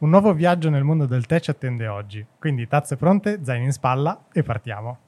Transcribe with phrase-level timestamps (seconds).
[0.00, 3.72] Un nuovo viaggio nel mondo del tè ci attende oggi, quindi tazze pronte, zaini in
[3.72, 4.98] spalla e partiamo.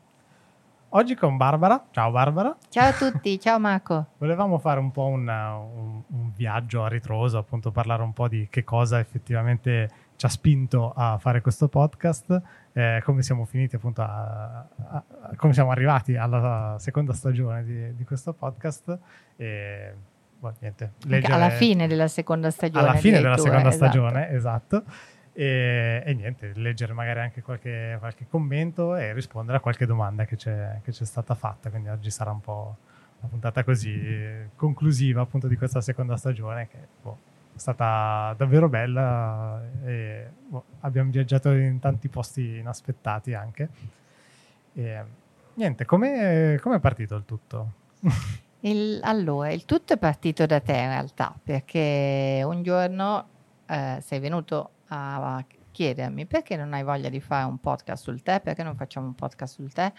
[0.90, 1.86] Oggi con Barbara.
[1.90, 2.54] Ciao Barbara.
[2.68, 4.08] Ciao a tutti, ciao Marco.
[4.18, 8.48] Volevamo fare un po' una, un, un, viaggio a ritroso, appunto parlare un po' di
[8.50, 12.42] che cosa effettivamente ci ha spinto a fare questo podcast,
[12.74, 14.66] eh, come siamo finiti appunto, a, a,
[15.22, 18.98] a, come siamo arrivati alla seconda stagione di, di questo podcast.
[19.36, 19.94] E,
[20.42, 21.32] boh, niente, leggere...
[21.32, 22.88] Alla fine della seconda stagione.
[22.88, 23.76] Alla fine della seconda esatto.
[23.76, 24.84] stagione, esatto.
[25.32, 30.34] E, e, niente, leggere magari anche qualche, qualche, commento e rispondere a qualche domanda che
[30.34, 31.70] c'è, che c'è, stata fatta.
[31.70, 32.76] Quindi oggi sarà un po'
[33.20, 37.18] una puntata così conclusiva appunto di questa seconda stagione che boh,
[37.54, 43.68] è stata davvero bella e boh, abbiamo viaggiato in tanti posti inaspettati anche.
[44.74, 45.02] E,
[45.54, 47.72] niente, come è partito il tutto?
[48.64, 53.26] Il, allora, il tutto è partito da te in realtà, perché un giorno
[53.66, 58.40] eh, sei venuto a chiedermi perché non hai voglia di fare un podcast sul tè,
[58.40, 59.90] perché non facciamo un podcast sul tè.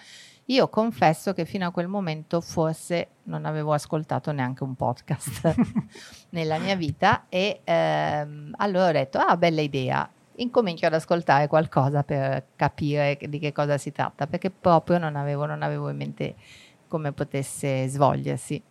[0.45, 5.55] Io confesso che fino a quel momento forse non avevo ascoltato neanche un podcast
[6.29, 12.03] nella mia vita e ehm, allora ho detto, ah, bella idea, incomincio ad ascoltare qualcosa
[12.03, 16.35] per capire di che cosa si tratta, perché proprio non avevo, non avevo in mente
[16.93, 18.61] come potesse svolgersi.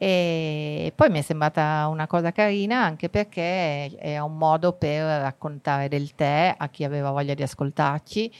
[0.00, 5.88] E poi mi è sembrata una cosa carina anche perché è un modo per raccontare
[5.88, 8.32] del tè a chi aveva voglia di ascoltarci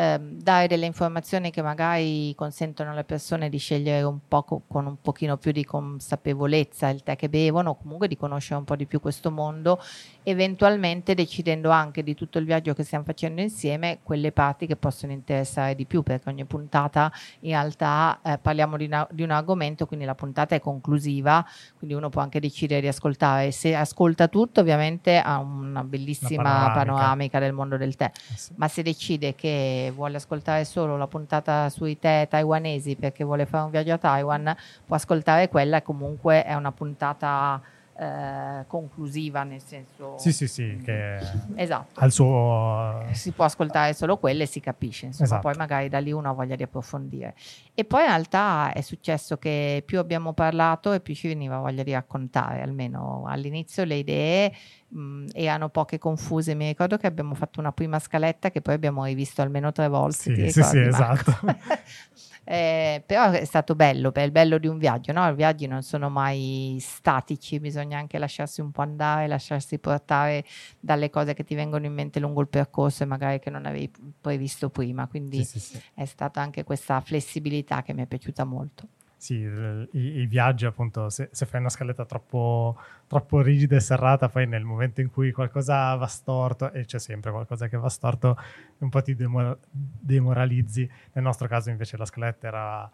[0.00, 4.96] ehm, dare delle informazioni che magari consentono alle persone di scegliere un po' con un
[5.00, 9.00] pochino più di consapevolezza il tè che bevono, comunque di conoscere un po' di più
[9.00, 9.80] questo mondo,
[10.22, 15.12] eventualmente decidendo anche di tutto il viaggio che stiamo facendo insieme quelle parti che possono
[15.12, 19.86] interessare di più, perché ogni puntata in realtà eh, parliamo di, una, di un argomento,
[19.86, 21.44] quindi la puntata è conclusiva,
[21.76, 23.50] quindi uno può anche decidere di ascoltare.
[23.50, 26.84] Se ascolta tutto, ovviamente ha una bellissima una panoramica.
[26.84, 27.38] panoramica.
[27.38, 28.52] del mondo del tè, eh sì.
[28.56, 33.64] ma se decide che vuole ascoltare solo la puntata sui tè taiwanesi perché vuole fare
[33.64, 34.56] un viaggio a Taiwan,
[34.86, 37.60] può ascoltare quella e comunque è una puntata
[38.00, 40.16] eh, conclusiva, nel senso...
[40.16, 41.18] Sì, sì, sì, che
[41.54, 42.00] esatto.
[42.00, 43.04] al suo...
[43.12, 45.42] Si può ascoltare solo quelle e si capisce, insomma, esatto.
[45.42, 47.34] poi magari da lì uno ha voglia di approfondire.
[47.74, 51.82] E poi in realtà è successo che più abbiamo parlato e più ci veniva voglia
[51.82, 54.52] di raccontare, almeno all'inizio le idee
[54.88, 59.04] mh, erano poche confuse, mi ricordo che abbiamo fatto una prima scaletta che poi abbiamo
[59.04, 60.48] rivisto almeno tre volte.
[60.48, 61.36] Sì, sì, sì, esatto.
[62.44, 65.28] Eh, però è stato bello, è il bello di un viaggio, no?
[65.28, 70.44] I viaggi non sono mai statici, bisogna anche lasciarsi un po' andare, lasciarsi portare
[70.78, 73.90] dalle cose che ti vengono in mente lungo il percorso e magari che non avevi
[74.20, 75.82] previsto prima, quindi sì, sì, sì.
[75.94, 78.88] è stata anche questa flessibilità che mi è piaciuta molto.
[79.20, 84.30] Sì, i, i, viaggi appunto, se, se, fai una scaletta troppo, troppo, rigida e serrata,
[84.30, 88.38] poi nel momento in cui qualcosa va storto, e c'è sempre qualcosa che va storto,
[88.78, 90.88] un po' ti demor- demoralizzi.
[91.12, 92.90] Nel nostro caso invece la scaletta era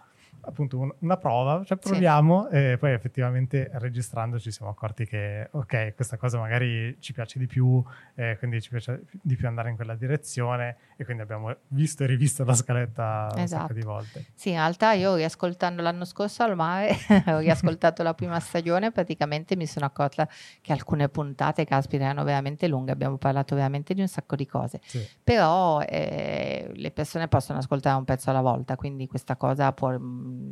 [0.47, 2.56] appunto un, una prova, cioè proviamo sì.
[2.56, 7.47] e poi effettivamente registrando ci siamo accorti che ok, questa cosa magari ci piace di
[7.47, 7.82] più,
[8.14, 12.06] eh, quindi ci piace di più andare in quella direzione e quindi abbiamo visto e
[12.06, 13.41] rivisto la scaletta esatto.
[13.41, 14.25] un sacco di volte.
[14.34, 19.56] Sì, in realtà io riascoltando l'anno scorso al mare, ho riascoltato la prima stagione, praticamente
[19.56, 20.28] mi sono accorta
[20.60, 24.81] che alcune puntate, caspita, erano veramente lunghe, abbiamo parlato veramente di un sacco di cose,
[24.84, 25.04] sì.
[25.22, 29.97] però eh, le persone possono ascoltare un pezzo alla volta, quindi questa cosa può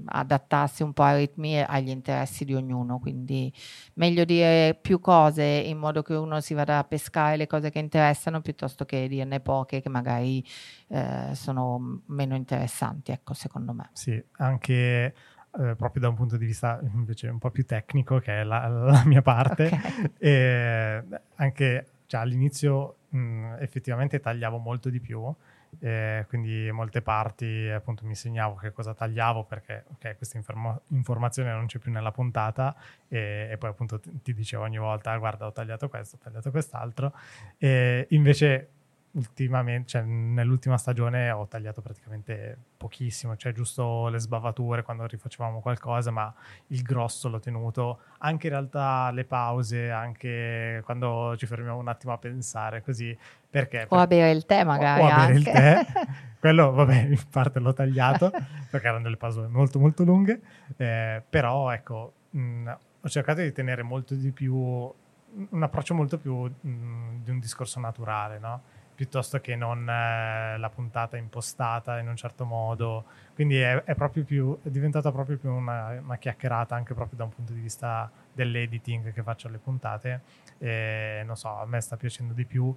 [0.07, 3.53] adattarsi un po' ai ritmi e agli interessi di ognuno, quindi
[3.95, 7.79] meglio dire più cose in modo che uno si vada a pescare le cose che
[7.79, 10.45] interessano piuttosto che dirne poche che magari
[10.89, 13.91] eh, sono meno interessanti, ecco, secondo me.
[13.93, 15.15] Sì, anche
[15.57, 18.67] eh, proprio da un punto di vista invece un po' più tecnico, che è la,
[18.69, 20.13] la mia parte, okay.
[20.19, 21.05] e
[21.37, 25.33] anche cioè, all'inizio mh, effettivamente tagliavo molto di più
[25.81, 31.53] eh, quindi molte parti appunto mi segnavo che cosa tagliavo perché ok questa informa- informazione
[31.53, 32.75] non c'è più nella puntata
[33.09, 36.51] e, e poi appunto ti, ti dicevo ogni volta guarda ho tagliato questo, ho tagliato
[36.51, 37.13] quest'altro.
[37.59, 38.69] E invece
[39.15, 46.11] ultimamente, cioè nell'ultima stagione ho tagliato praticamente pochissimo, cioè giusto le sbavature quando rifacevamo qualcosa,
[46.11, 46.33] ma
[46.69, 52.13] il grosso l'ho tenuto, anche in realtà le pause, anche quando ci fermiamo un attimo
[52.13, 53.17] a pensare, così,
[53.49, 53.87] perché?
[53.89, 55.03] O a bere il tè magari.
[55.03, 55.87] O, o a bere il tè,
[56.41, 58.31] quello vabbè in parte l'ho tagliato,
[58.71, 60.41] perché erano delle pause molto molto lunghe,
[60.77, 62.71] eh, però ecco, mh,
[63.01, 67.79] ho cercato di tenere molto di più, un approccio molto più mh, di un discorso
[67.79, 68.63] naturale, no?
[68.95, 73.05] Piuttosto che non eh, la puntata impostata in un certo modo.
[73.35, 73.95] Quindi è, è
[74.25, 78.11] più, è diventata proprio più una, una, chiacchierata anche proprio da un punto di vista
[78.33, 80.21] dell'editing che faccio alle puntate.
[80.59, 82.75] E non so, a me sta piacendo di più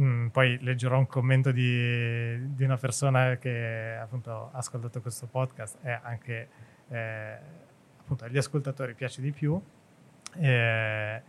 [0.00, 5.78] mm, poi leggerò un commento di, di, una persona che appunto ha ascoltato questo podcast
[5.82, 6.48] e anche
[6.88, 7.38] eh,
[8.00, 9.60] appunto agli ascoltatori piace di più.
[10.34, 11.22] E,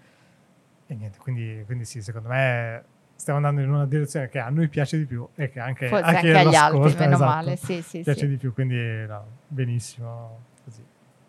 [0.87, 4.67] e niente, quindi, quindi sì, secondo me stiamo andando in una direzione che a noi
[4.67, 7.81] piace di più e che anche, Forse anche, anche agli altri, meno esatto, male, sì,
[7.81, 8.27] sì, piace sì.
[8.27, 10.83] di più, quindi no, benissimo così.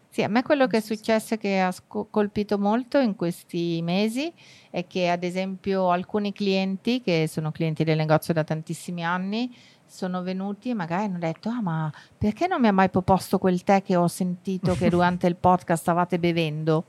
[0.08, 4.32] Sì, a me quello che è successo che ha colpito molto in questi mesi
[4.70, 9.52] è che ad esempio alcuni clienti, che sono clienti del negozio da tantissimi anni,
[9.84, 13.62] sono venuti e magari hanno detto, ah ma perché non mi ha mai proposto quel
[13.64, 16.84] tè che ho sentito che durante il podcast stavate bevendo?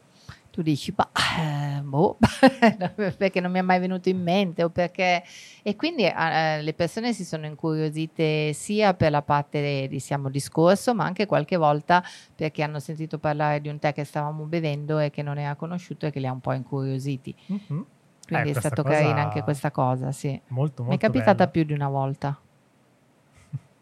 [0.56, 2.18] Tu dici, bah, eh, boh,
[3.18, 5.22] perché non mi è mai venuto in mente o perché...
[5.62, 10.96] E quindi eh, le persone si sono incuriosite sia per la parte di siamo discorso,
[10.96, 12.02] ma anche qualche volta
[12.34, 16.06] perché hanno sentito parlare di un tè che stavamo bevendo e che non era conosciuto
[16.06, 17.36] e che li ha un po' incuriositi.
[17.51, 17.81] Mm-hmm.
[18.25, 20.30] Quindi eh, è stato carino anche questa cosa, sì.
[20.48, 21.50] Molto, molto Mi è capitata bella.
[21.50, 22.40] più di una volta.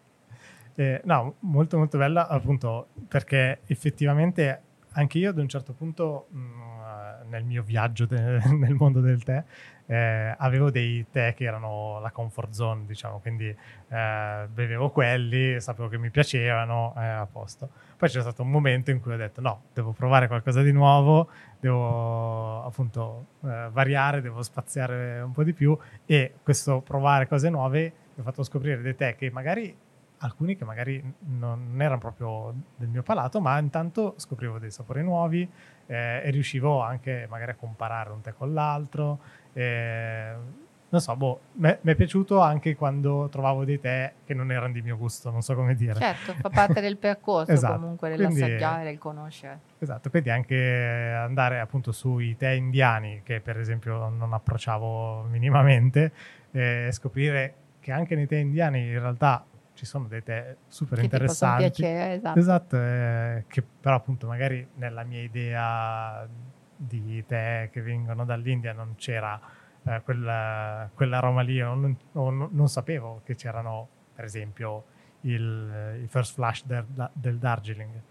[0.75, 4.62] Eh, no, molto molto bella appunto perché effettivamente
[4.93, 9.23] anche io ad un certo punto mh, mm, nel mio viaggio de- nel mondo del
[9.23, 9.43] tè
[9.85, 15.89] eh, avevo dei tè che erano la comfort zone, diciamo, quindi eh, bevevo quelli, sapevo
[15.89, 17.69] che mi piacevano, eh, a posto.
[17.97, 21.29] Poi c'è stato un momento in cui ho detto no, devo provare qualcosa di nuovo,
[21.59, 27.93] devo appunto eh, variare, devo spaziare un po' di più e questo provare cose nuove
[28.15, 29.75] mi ha fatto scoprire dei tè che magari
[30.23, 31.03] alcuni che magari
[31.37, 35.47] non erano proprio del mio palato, ma intanto scoprivo dei sapori nuovi
[35.85, 39.19] eh, e riuscivo anche magari a comparare un tè con l'altro.
[39.53, 40.61] Eh,
[40.93, 44.81] non so, boh, mi è piaciuto anche quando trovavo dei tè che non erano di
[44.83, 45.95] mio gusto, non so come dire.
[45.95, 47.79] Certo, fa parte del percorso esatto.
[47.79, 49.59] comunque dell'assaggiare, del conoscere.
[49.79, 56.11] Esatto, quindi anche andare appunto sui tè indiani, che per esempio non approcciavo minimamente,
[56.51, 59.43] e scoprire che anche nei tè indiani in realtà
[59.73, 61.63] ci sono dei tè super che interessanti.
[61.63, 62.39] Piacere, esatto.
[62.39, 66.27] esatto eh, che però appunto magari nella mia idea
[66.75, 69.39] di tè che vengono dall'India non c'era
[69.83, 74.85] eh, quella, quell'aroma lì, o non, o non, sapevo che c'erano per esempio
[75.21, 78.01] il, il first flash del, del Darjeeling,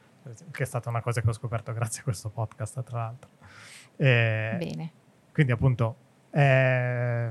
[0.50, 3.30] che è stata una cosa che ho scoperto grazie a questo podcast tra l'altro.
[3.96, 4.92] E Bene.
[5.32, 5.96] Quindi appunto...
[6.30, 7.30] Eh,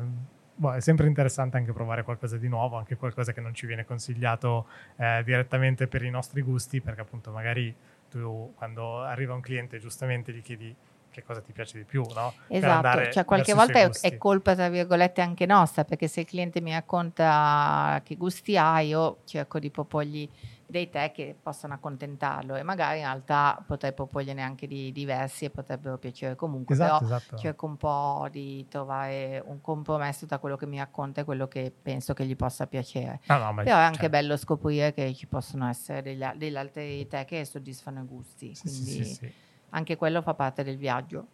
[0.62, 3.84] boh, è sempre interessante anche provare qualcosa di nuovo, anche qualcosa che non ci viene
[3.84, 4.68] consigliato
[4.98, 7.76] eh, direttamente per i nostri gusti, perché appunto magari
[8.10, 10.76] tu quando arriva un cliente giustamente gli chiedi
[11.10, 12.34] che cosa ti piace di più, no?
[12.48, 16.62] Esatto, cioè qualche volta è, è, colpa tra virgolette anche nostra, perché se il cliente
[16.62, 20.30] mi racconta che gusti ha, io cerco di proporgli
[20.72, 25.50] dei tè che possano accontentarlo e magari in realtà potrei proporgliene anche di diversi e
[25.50, 27.38] potrebbero piacere comunque, esatto, però esatto.
[27.38, 31.72] cerco un po' di trovare un compromesso tra quello che mi racconta e quello che
[31.80, 33.20] penso che gli possa piacere.
[33.28, 34.10] No, no, però è anche cioè...
[34.10, 38.62] bello scoprire che ci possono essere degli, degli altri tè che soddisfano i gusti, sì,
[38.62, 39.34] quindi sì, sì,
[39.70, 41.28] anche quello fa parte del viaggio.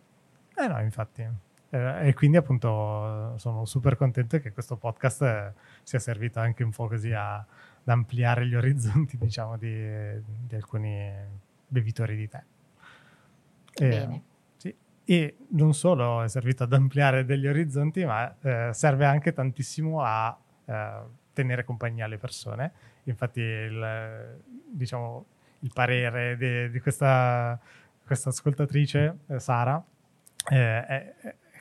[0.56, 1.46] Eh no, infatti.
[1.70, 5.54] Eh, e quindi appunto sono super contento che questo podcast eh,
[5.84, 7.46] sia servito anche un po' così a
[7.88, 9.90] ad ampliare gli orizzonti, diciamo, di,
[10.46, 11.10] di alcuni
[11.68, 12.44] bevitori di tè.
[13.74, 14.24] E, Bene.
[14.58, 14.76] Sì.
[15.06, 20.38] E non solo è servito ad ampliare degli orizzonti, ma eh, serve anche tantissimo a
[20.66, 21.02] eh,
[21.34, 22.72] tenere compagnia alle persone.
[23.04, 24.38] Infatti, il,
[24.70, 25.26] diciamo,
[25.60, 27.58] il parere di, di questa,
[28.06, 29.82] questa, ascoltatrice, eh, Sara,
[30.50, 31.16] eh, è,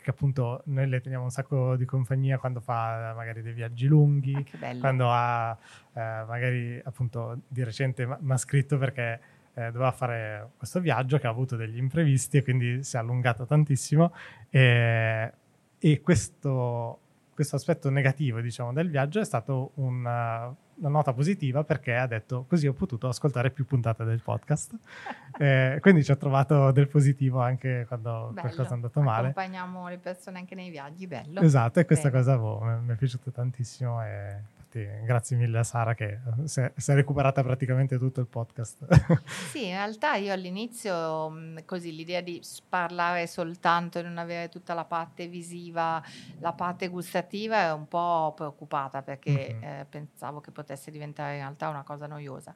[0.07, 4.47] che appunto noi le teniamo un sacco di compagnia quando fa magari dei viaggi lunghi,
[4.61, 5.59] ah, quando ha
[5.95, 9.21] eh, magari appunto di recente mi ha scritto perché
[9.55, 13.47] eh, doveva fare questo viaggio che ha avuto degli imprevisti e quindi si è allungato
[13.47, 14.15] tantissimo.
[14.49, 15.33] E,
[15.77, 17.01] e questo,
[17.35, 22.45] questo aspetto negativo diciamo del viaggio è stato una, una nota positiva perché ha detto
[22.49, 24.75] così ho potuto ascoltare più puntate del podcast.
[25.39, 28.41] eh, quindi ci ha trovato del positivo anche quando bello.
[28.41, 29.29] qualcosa è andato male.
[29.29, 31.41] Accompagniamo le persone anche nei viaggi, bello.
[31.41, 32.23] Esatto, e questa Bene.
[32.23, 36.73] cosa boh, mi è piaciuta tantissimo e infatti grazie mille a Sara che si è,
[36.77, 38.87] si è recuperata praticamente tutto il podcast.
[39.51, 44.85] sì, in realtà io all'inizio così l'idea di parlare soltanto e non avere tutta la
[44.85, 46.03] parte visiva,
[46.41, 49.63] la parte gustativa è un po' preoccupata perché mm-hmm.
[49.63, 52.55] eh, pensavo che potesse diventare in realtà una cosa noiosa.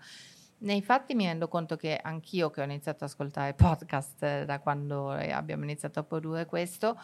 [0.62, 5.08] Nei fatti mi rendo conto che anch'io che ho iniziato ad ascoltare podcast da quando
[5.10, 6.98] abbiamo iniziato a produrre questo,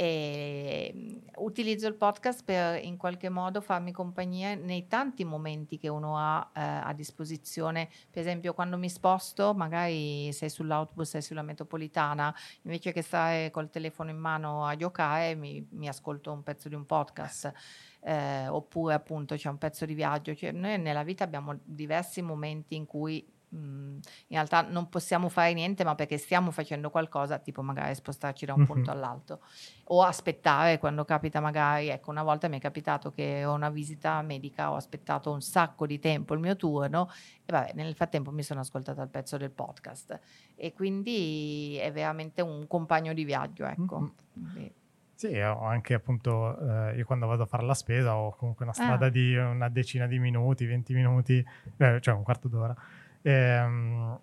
[0.00, 5.88] e mm, utilizzo il podcast per in qualche modo farmi compagnia nei tanti momenti che
[5.88, 7.90] uno ha eh, a disposizione.
[8.10, 13.68] Per esempio, quando mi sposto, magari sei sull'autobus, sei sulla metropolitana, invece che stare col
[13.68, 17.52] telefono in mano a giocare, mi, mi ascolto un pezzo di un podcast.
[18.02, 20.34] Eh, oppure appunto c'è un pezzo di viaggio.
[20.34, 25.84] Cioè, noi nella vita abbiamo diversi momenti in cui in realtà non possiamo fare niente,
[25.84, 29.40] ma perché stiamo facendo qualcosa, tipo magari spostarci da un punto all'altro
[29.92, 34.22] o aspettare quando capita magari, ecco, una volta mi è capitato che ho una visita
[34.22, 37.10] medica, ho aspettato un sacco di tempo il mio turno
[37.44, 40.20] e vabbè, nel frattempo mi sono ascoltata il pezzo del podcast
[40.54, 44.12] e quindi è veramente un compagno di viaggio, ecco.
[44.38, 44.66] Mm-hmm.
[45.14, 48.72] Sì, ho anche appunto, eh, io quando vado a fare la spesa ho comunque una
[48.72, 49.10] strada ah.
[49.10, 51.44] di una decina di minuti, 20 minuti,
[51.76, 52.74] eh, cioè un quarto d'ora
[53.22, 54.18] ehm,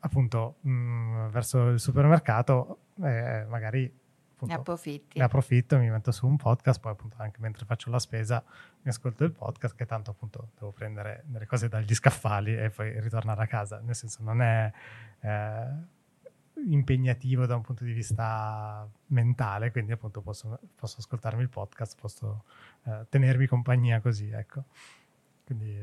[0.00, 3.84] appunto mh, mm, verso il supermercato eh, magari
[4.32, 5.18] appunto, ne approfitti.
[5.18, 8.42] ne approfitto mi metto su un podcast poi appunto anche mentre faccio la spesa
[8.82, 12.98] mi ascolto il podcast che tanto appunto devo prendere delle cose dagli scaffali e poi
[13.00, 13.80] ritornare a casa.
[13.80, 14.72] Nel senso non è
[15.20, 15.66] eh,
[16.66, 22.44] impegnativo da un punto di vista mentale quindi appunto posso, posso ascoltarmi il podcast posso
[22.84, 24.64] eh, tenermi compagnia così ecco
[25.48, 25.74] quindi,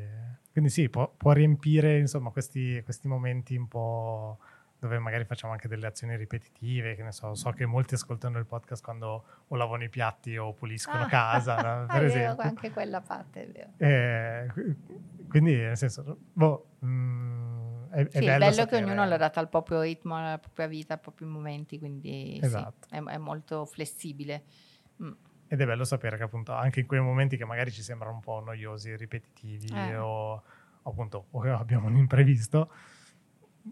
[0.51, 4.37] quindi sì, può, può riempire insomma, questi, questi, momenti un po'
[4.77, 8.45] dove magari facciamo anche delle azioni ripetitive, che ne so, so che molti ascoltano il
[8.45, 11.85] podcast quando o lavano i piatti o puliscono ah, casa, no?
[11.91, 12.35] per è esempio.
[12.35, 13.71] Vero, anche quella parte è vero.
[13.77, 14.75] Eh,
[15.27, 19.49] quindi, nel senso, boh, mh, mm, è, sì, è bello, bello che ognuno l'adatta al
[19.49, 22.87] proprio ritmo, alla propria vita, ai propri momenti, quindi esatto.
[22.87, 24.43] sì, è, è molto flessibile.
[25.01, 25.11] Mm.
[25.55, 28.19] Ed è bello sapere che appunto anche in quei momenti che magari ci sembrano un
[28.19, 29.95] po' noiosi, ripetitivi eh.
[29.95, 30.43] o,
[30.83, 32.73] appunto o abbiamo un imprevisto,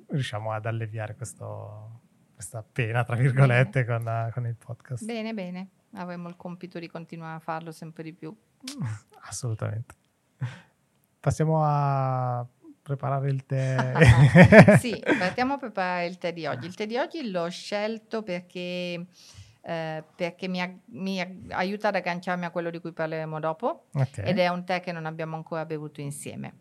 [0.08, 2.00] riusciamo ad alleviare questo,
[2.34, 5.04] questa pena, tra virgolette, con, con, il podcast.
[5.04, 5.72] Bene, bene.
[5.96, 8.34] Avremo il compito di continuare a farlo sempre di più.
[9.28, 9.96] Assolutamente.
[11.20, 12.48] Passiamo a
[12.82, 14.78] preparare il tè.
[14.80, 16.66] sì, partiamo a preparare il tè di oggi.
[16.66, 19.06] Il tè di oggi l'ho scelto perché
[19.65, 24.27] eh, perché mi, mi, aiuta ad agganciarmi a quello di cui parleremo dopo okay.
[24.27, 26.55] ed è un tè che non abbiamo ancora bevuto insieme.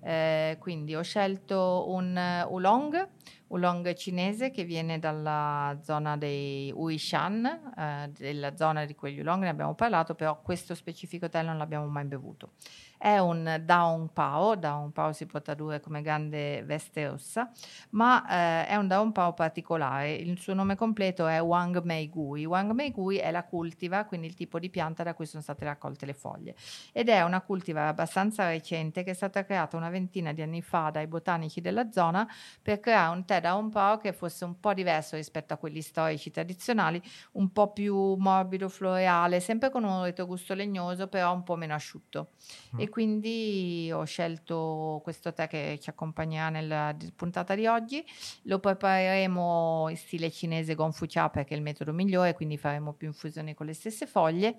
[0.00, 3.08] Eh, quindi ho scelto un uh, oolong,
[3.48, 9.48] oolong cinese che viene dalla zona dei Uishan, eh, della zona di quegli oolong ne
[9.48, 12.52] abbiamo parlato, però questo specifico tè non l'abbiamo mai bevuto.
[12.98, 17.48] È un Daon Pao, Daon Pao si può tradurre come grande veste rossa,
[17.90, 20.14] ma eh, è un Daon Pao particolare.
[20.14, 22.44] Il suo nome completo è Wang Mei Gui.
[22.44, 25.64] Wang Mei Gui è la cultivar, quindi il tipo di pianta da cui sono state
[25.64, 26.56] raccolte le foglie.
[26.92, 30.90] Ed è una cultivar abbastanza recente che è stata creata una ventina di anni fa
[30.90, 32.28] dai botanici della zona
[32.60, 36.30] per creare un tè Daon Pao che fosse un po' diverso rispetto a quelli storici
[36.30, 37.00] tradizionali,
[37.32, 42.30] un po' più morbido, floreale, sempre con un retrogusto legnoso, però un po' meno asciutto.
[42.74, 42.80] Mm.
[42.80, 48.04] E quindi ho scelto questo tè che ci accompagnerà nella puntata di oggi.
[48.42, 53.54] Lo prepareremo in stile cinese Gonfucha perché è il metodo migliore, quindi faremo più infusioni
[53.54, 54.56] con le stesse foglie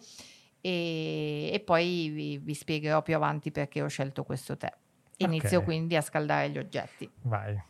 [0.61, 4.71] e, e poi vi, vi, spiegherò più avanti perché ho scelto questo tè.
[5.17, 5.63] Inizio okay.
[5.63, 7.09] quindi a scaldare gli oggetti.
[7.23, 7.61] Vai.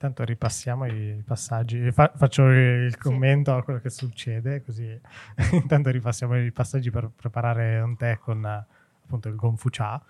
[0.00, 3.58] Intanto ripassiamo i passaggi, Fa- faccio il commento sì.
[3.58, 4.88] a quello che succede, così
[5.50, 10.00] intanto ripassiamo i passaggi per preparare un tè con appunto il Gonfu Cha.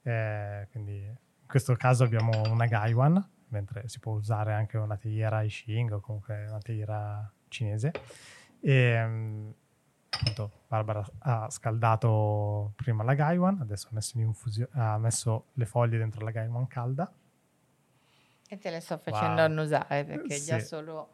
[0.00, 5.42] Eh, quindi in questo caso abbiamo una Gaiwan, mentre si può usare anche una teiera
[5.42, 7.90] Ishing o comunque una teiera cinese.
[8.60, 8.96] E,
[10.08, 15.98] appunto Barbara ha scaldato prima la Gaiwan, adesso ha messo, infusio- ha messo le foglie
[15.98, 17.12] dentro la Gaiwan calda
[18.52, 19.44] e te le sto facendo wow.
[19.46, 20.44] annusare perché sì.
[20.44, 21.08] già solo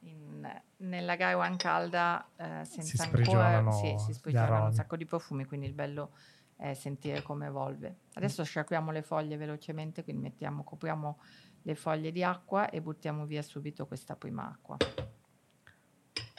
[0.00, 0.46] in,
[0.78, 5.66] nella Gaiwan calda eh, senza si ancora sì, si sprigionano un sacco di profumi, quindi
[5.66, 6.10] il bello
[6.56, 8.00] è sentire come evolve.
[8.12, 11.18] Adesso sciacquiamo le foglie velocemente, quindi mettiamo, copriamo
[11.62, 14.76] le foglie di acqua e buttiamo via subito questa prima acqua.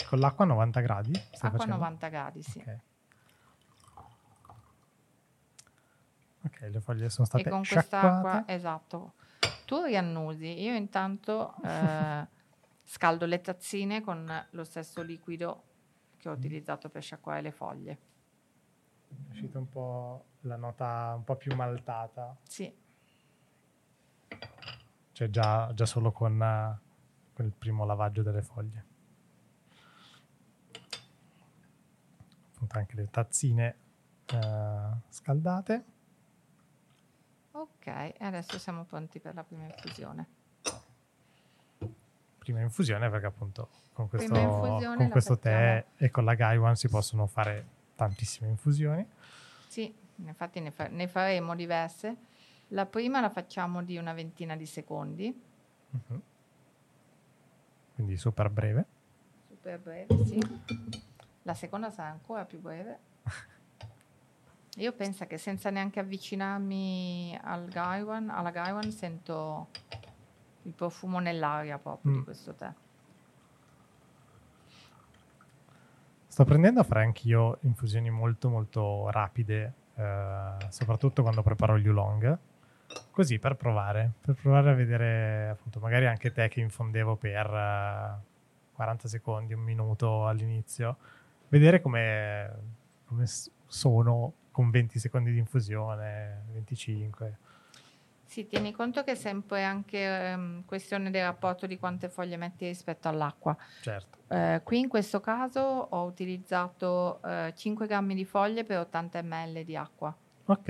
[0.08, 1.22] Con l'acqua a 90 gradi?
[1.40, 2.60] Acqua a 90 gradi, sì.
[2.60, 2.80] Okay.
[6.44, 9.14] Ok, le foglie sono state E con quest'acqua, esatto.
[9.66, 12.28] Tu riannusi, io intanto eh,
[12.84, 15.64] scaldo le tazzine con lo stesso liquido
[16.18, 18.00] che ho utilizzato per sciacquare le foglie.
[19.08, 22.36] È uscita un po' la nota un po' più maltata.
[22.44, 22.74] Sì.
[25.12, 28.86] Cioè già, già solo con, uh, con il primo lavaggio delle foglie.
[32.54, 33.78] Appunto anche le tazzine
[34.34, 35.86] uh, scaldate.
[37.54, 40.28] Ok, adesso siamo pronti per la prima infusione.
[42.38, 47.28] Prima infusione perché appunto con questo, con questo tè e con la Gaiwan si possono
[47.28, 47.66] fare
[47.96, 49.06] tantissime infusioni.
[49.68, 52.16] Sì, infatti ne, fa- ne faremo diverse.
[52.70, 55.50] La prima la facciamo di una ventina di secondi,
[55.94, 56.22] Mhm.
[57.96, 58.86] Quindi super breve.
[59.50, 60.40] super breve, sì.
[61.44, 63.00] La seconda sarà ancora più breve.
[64.78, 69.68] Io penso che senza neanche avvicinarmi al Gaiwan, alla Gaiwan sento
[70.64, 72.16] il profumo nell'aria proprio Mm.
[72.16, 72.72] di questo tè.
[76.28, 82.38] Sto prendendo a fare anch'io infusioni molto molto rapide, eh, soprattutto quando preparo gli oolong,
[83.12, 88.30] così per provare, per provare a vedere appunto magari anche te che infondevo per eh,
[88.74, 90.96] 40 secondi, un minuto all'inizio,
[91.50, 92.50] vedere come,
[93.06, 93.26] come
[93.66, 97.38] sono con 20 secondi di infusione, 25.
[98.26, 102.66] Sì, tieni conto che è sempre anche ehm, questione del rapporto di quante foglie metti
[102.66, 103.58] rispetto all'acqua.
[103.82, 104.20] Certo.
[104.34, 109.64] Eh, qui in questo caso ho utilizzato eh, 5 grammi di foglie per 80 ml
[109.66, 110.16] di acqua
[110.46, 110.70] Ok,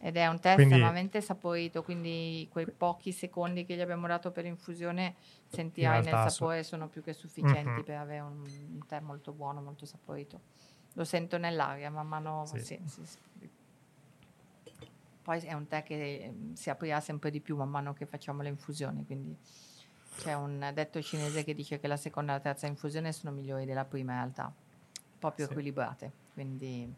[0.00, 4.30] ed è un tè Quindi- estremamente saporito, quindi quei pochi secondi che gli abbiamo dato
[4.32, 5.14] per infusione
[5.46, 7.82] sentirai In nel sapore sono più che sufficienti Mhm.
[7.84, 10.40] per avere un, un tè molto buono, molto saporito.
[10.94, 12.58] Lo sento nell'aria, man mano Sì.
[12.58, 13.06] sì, sì.
[15.22, 18.42] Poi è un tè che ehm, si aprirà sempre di più man mano che facciamo
[18.42, 19.34] le infusioni, quindi
[20.18, 23.64] c'è un detto cinese che dice che la seconda e la terza infusione sono migliori
[23.64, 24.52] della prima in realtà,
[25.18, 25.52] proprio Sì.
[25.52, 26.92] equilibrate, quindi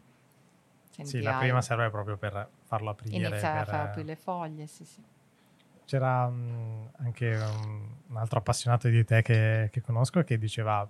[1.03, 3.15] sì, la prima serve proprio per farlo aprire.
[3.15, 5.01] iniziare a per- fare più le foglie, sì sì.
[5.85, 10.85] C'era mm, anche un, un altro appassionato di tè che, che conosco che diceva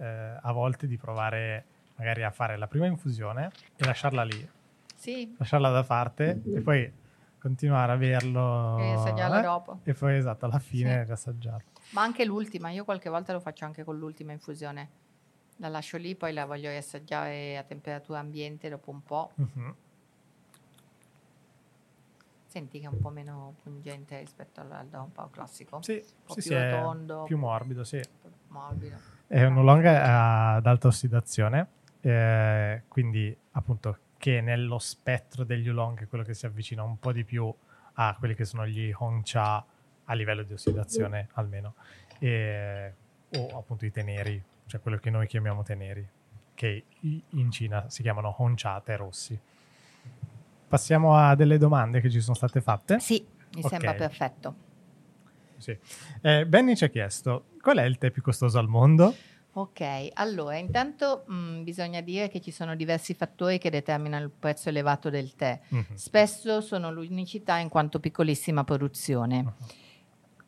[0.00, 1.64] eh, a volte di provare
[1.98, 4.48] magari a fare la prima infusione e lasciarla lì,
[4.94, 6.90] Sì, lasciarla da parte e poi
[7.38, 9.80] continuare a berlo e assaggiarla eh, dopo.
[9.82, 11.06] e poi esatto alla fine Sì.
[11.06, 11.64] riassaggiarlo.
[11.90, 15.06] Ma anche l'ultima, io qualche volta lo faccio anche con l'ultima infusione.
[15.56, 19.32] La lascio lì, poi la voglio riassaggiare a temperatura ambiente dopo un po'.
[19.34, 19.74] Mhm.
[22.46, 25.82] Senti che è un po' meno pungente rispetto al, al classico.
[25.82, 28.00] Sì, un po' sì, più sì, rotondo, più morbido, sì.
[28.48, 28.96] morbido.
[29.26, 31.66] È un oolong ad alta ossidazione,
[32.00, 37.12] eh, quindi appunto che nello spettro degli oolong è quello che si avvicina un po'
[37.12, 37.52] di più
[37.94, 39.64] a quelli che sono gli Hongcha
[40.04, 41.74] a livello di ossidazione almeno,
[42.18, 42.94] e-
[43.30, 46.06] o appunto i teneri, cioè quello che noi chiamiamo teneri,
[46.54, 49.38] che in Cina si chiamano Hongcha tè rossi.
[50.68, 52.98] Passiamo a delle domande che ci sono state fatte.
[53.00, 53.68] Sì, mi Ok.
[53.68, 54.54] sembra perfetto.
[55.56, 55.76] Sì.
[56.20, 59.14] Eh, Benny ci ha chiesto qual è il tè più costoso al mondo?
[59.54, 64.68] Ok, allora intanto mh, bisogna dire che ci sono diversi fattori che determinano il prezzo
[64.68, 65.58] elevato del tè.
[65.68, 65.94] Mhm.
[65.94, 69.42] Spesso sono l'unicità in quanto piccolissima produzione.
[69.42, 69.52] Mhm.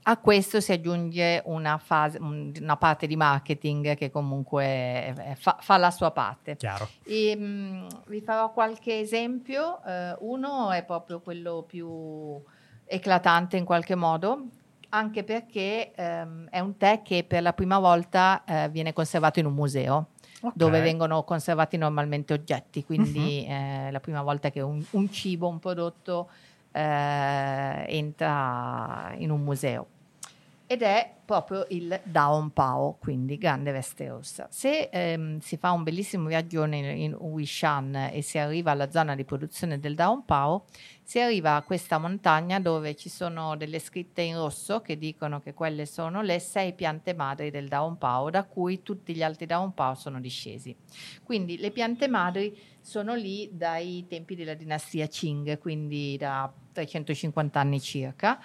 [0.04, 5.76] A questo si aggiunge una, fase, un- una parte di marketing che comunque fa, fa
[5.76, 6.56] la sua parte.
[6.56, 6.88] Chiaro.
[7.04, 9.82] E, mh, vi farò qualche esempio.
[9.84, 12.40] Eh, uno è proprio quello più
[12.86, 14.46] eclatante in qualche modo,
[14.90, 19.46] anche perché ehm, è un tè che per la prima volta eh, viene conservato in
[19.46, 20.08] un museo
[20.42, 20.52] Ok.
[20.54, 25.58] dove vengono conservati normalmente oggetti, quindi eh, la prima volta che un, un cibo, un
[25.58, 26.30] prodotto
[26.72, 29.86] eh, entra in un museo.
[30.72, 34.46] Ed è proprio il Daon Pao, quindi Grande Veste Rossa.
[34.52, 39.16] Se ehm, si fa un bellissimo viaggio in, in Wishan e si arriva alla zona
[39.16, 40.66] di produzione del Daon Pao,
[41.02, 45.54] si arriva a questa montagna dove ci sono delle scritte in rosso che dicono che
[45.54, 49.74] quelle sono le sei piante madri del Daon Pao, da cui tutti gli altri Daon
[49.74, 50.72] Pao sono discesi.
[51.24, 57.80] Quindi le piante madri sono lì dai tempi della dinastia Qing, quindi da 350 anni
[57.80, 58.38] circa.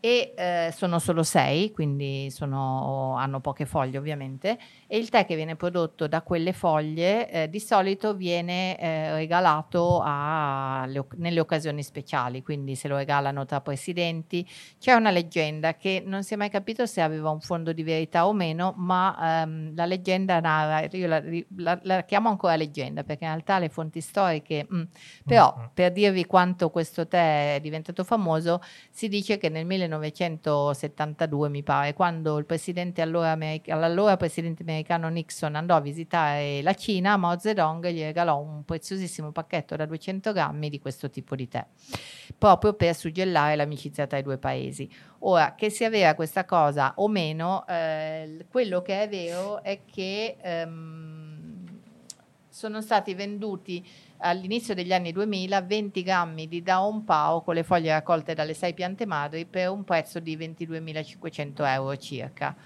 [0.00, 4.56] E eh, sono solo sei, quindi sono- hanno poche foglie ovviamente.
[4.86, 10.00] E il tè che viene prodotto da quelle foglie eh, di solito viene eh, regalato
[10.00, 14.46] a- oc- nelle occasioni speciali, quindi se lo regalano tra presidenti.
[14.78, 18.28] C'è una leggenda che non si è mai capito se aveva un fondo di verità
[18.28, 21.20] o meno, ma ehm, la leggenda narra, io la,
[21.56, 24.82] la- la chiamo ancora leggenda perché in realtà le fonti storiche, mm,
[25.24, 25.70] però Mhm.
[25.74, 31.94] per dirvi quanto questo tè è diventato famoso, si dice che nel 1972, mi pare,
[31.94, 37.88] quando presidente allora americ- l'allora presidente americano Nixon andò a visitare la Cina, Mao Zedong
[37.88, 41.64] gli regalò un preziosissimo pacchetto da 200 grammi di questo tipo di tè,
[42.36, 44.90] proprio per suggellare l'amicizia tra i due paesi.
[45.20, 50.36] Ora, che sia vera questa cosa o meno, eh, quello che è vero è che
[50.40, 51.48] ehm,
[52.48, 53.86] sono stati venduti
[54.18, 58.74] all'inizio degli anni 2000 20 grammi di Daon Pao con le foglie raccolte dalle sei
[58.74, 62.56] piante madri per un prezzo di 22.500 euro circa.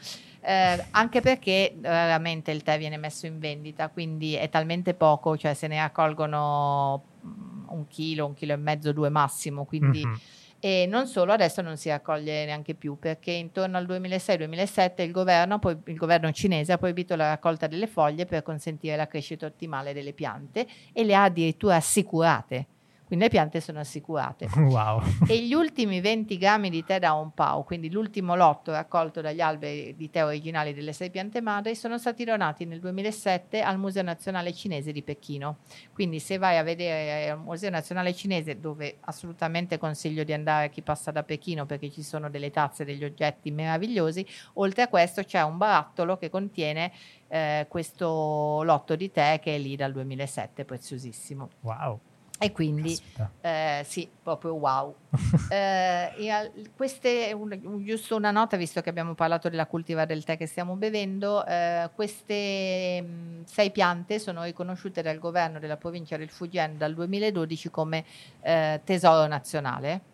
[0.44, 5.54] Eh, anche perché raramente il tè viene messo in vendita, quindi è talmente poco, cioè
[5.54, 10.04] se ne raccolgono mm, un chilo, un chilo e mezzo, due massimo, quindi...
[10.04, 15.11] Mm-hmm e non solo, adesso non si raccoglie neanche più perché intorno al 2006-2007 il
[15.11, 19.44] governo, poi, il governo cinese ha proibito la raccolta delle foglie per consentire la crescita
[19.44, 22.66] ottimale delle piante e le ha addirittura assicurate
[23.12, 24.48] quindi le piante sono assicurate.
[24.72, 25.03] Wow.
[25.27, 29.42] E gli ultimi 20 grammi di tè da un pao, quindi l'ultimo lotto raccolto dagli
[29.42, 34.03] alberi di tè originali delle sei piante madri, sono stati donati nel 2007 al Museo
[34.03, 35.59] Nazionale Cinese di Pechino.
[35.92, 40.68] Quindi se vai a vedere al Museo Nazionale Cinese, dove assolutamente consiglio di andare a
[40.68, 45.22] chi passa da Pechino perché ci sono delle tazze, degli oggetti meravigliosi, oltre a questo
[45.22, 46.92] c'è un barattolo che contiene
[47.29, 51.51] eh, questo lotto di tè che è lì dal 2007, preziosissimo.
[51.61, 52.01] Wow.
[52.42, 52.98] E quindi
[53.40, 54.94] eh, sì, proprio wow.
[55.48, 60.46] eh, queste, un, giusto una nota, visto che abbiamo parlato della cultiva del tè che
[60.46, 66.31] stiamo bevendo, eh, queste mh, mm, sei piante sono riconosciute dal governo della provincia del
[66.31, 68.05] Fujian dal 2012 come
[68.40, 70.11] eh, tesoro nazionale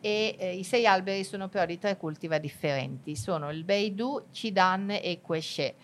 [0.00, 4.90] e eh, i sei alberi sono però di tre cultivar differenti, sono il Beidou, Chidan
[4.90, 5.74] e Queche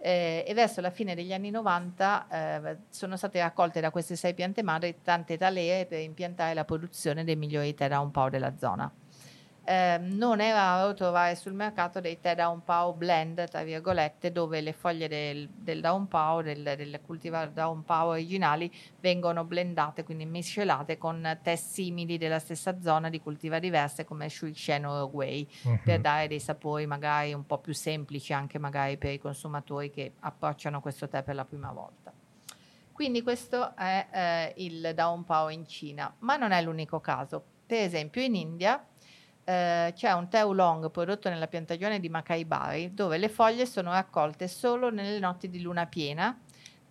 [0.00, 4.34] eh, e verso la fine degli anni 90 eh, sono state raccolte da queste sei
[4.34, 8.90] piante madri tante talee per impiantare la produzione dei migliori da un po' della zona
[9.70, 14.60] eh, non è raro trovare sul mercato dei tè Down Pao blend, tra virgolette, dove
[14.60, 20.26] le foglie del, del Down Pao, del, del cultivar Down Pao originali, vengono blendate, quindi
[20.26, 25.48] miscelate con tè simili della stessa zona di cultivar diverse come Shui Shen o Wei,
[25.62, 25.78] uh-huh.
[25.84, 30.14] per dare dei sapori magari un po' più semplici anche magari per i consumatori che
[30.18, 32.12] approcciano questo tè per la prima volta.
[32.90, 37.42] Quindi questo è eh, il Down Pao in Cina, ma non è l'unico caso.
[37.64, 38.84] Per esempio in India
[39.44, 43.90] eh, c'è un tè oolong prodotto nella piantagione di Macai Bari dove le foglie sono
[43.90, 46.38] raccolte solo nelle notti di luna piena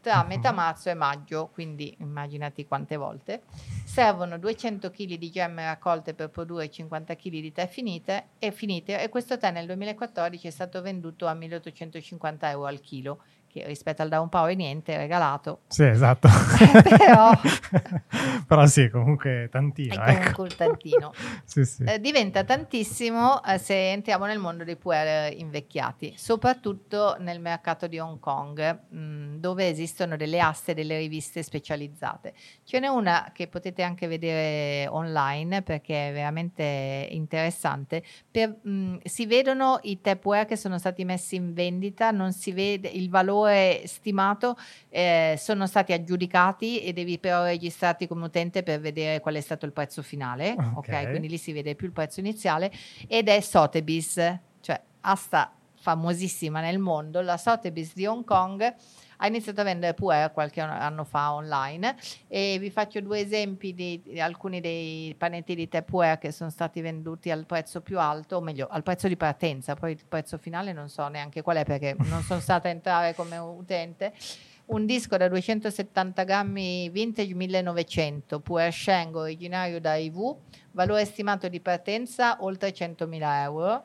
[0.01, 3.43] tra metà marzo e maggio, quindi immaginati quante volte.
[3.83, 9.01] Servono 200 kg di gemme raccolte per produrre 50 kg di tè finite e, finite
[9.01, 14.01] e questo tè nel 2014 è stato venduto a 1850 euro al chilo che rispetto
[14.01, 15.61] al Down Power niente, regalato.
[15.67, 16.29] Sì, esatto.
[16.97, 17.31] Però...
[18.47, 20.01] Però sì, comunque tantino.
[20.01, 20.55] È comunque ecco.
[20.55, 21.13] tantino.
[21.43, 21.83] sì, sì.
[21.83, 27.99] Eh, diventa tantissimo eh, se entriamo nel mondo dei puer invecchiati, soprattutto nel mercato di
[27.99, 32.33] Hong Kong, mh, mm, dove esistono delle aste, delle riviste specializzate.
[32.63, 38.03] Ce n'è una che potete anche vedere online perché è veramente interessante.
[38.29, 42.51] Per, mh, mm, si vedono i puer che sono stati messi in vendita, non si
[42.51, 44.57] vede il valore valore stimato
[44.89, 49.65] eh, sono stati aggiudicati e devi però registrarti come utente per vedere qual è stato
[49.65, 50.77] il prezzo finale, ok?
[50.77, 52.71] okay quindi lì si vede più il prezzo iniziale
[53.07, 58.75] ed è Sotheby's, cioè asta famosissima nel mondo, la Sotheby's di Hong Kong
[59.21, 61.95] ha iniziato a vendere Puer qualche anno fa online
[62.27, 66.49] e vi faccio due esempi di, di alcuni dei panetti di tè Puer che sono
[66.49, 70.37] stati venduti al prezzo più alto, o meglio al prezzo di partenza, poi il prezzo
[70.37, 74.13] finale non so neanche qual è perché non sono stata a entrare come utente.
[74.67, 80.35] Un disco da 270 grammi vintage 1900 Puer Sheng originario da IV
[80.71, 83.83] valore stimato di partenza oltre 100.000 euro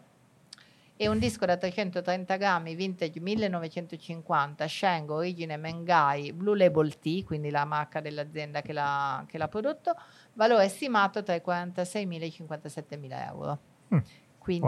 [0.96, 7.50] e un disco da 330 grammi vintage 1950 Sheng origine Mengai Blue Label T quindi
[7.50, 9.96] la marca dell'azienda che l'ha, che l'ha prodotto
[10.34, 13.58] valore stimato tra i 46.000 e i 57.000 euro
[13.92, 13.98] mm.
[14.38, 14.62] quindi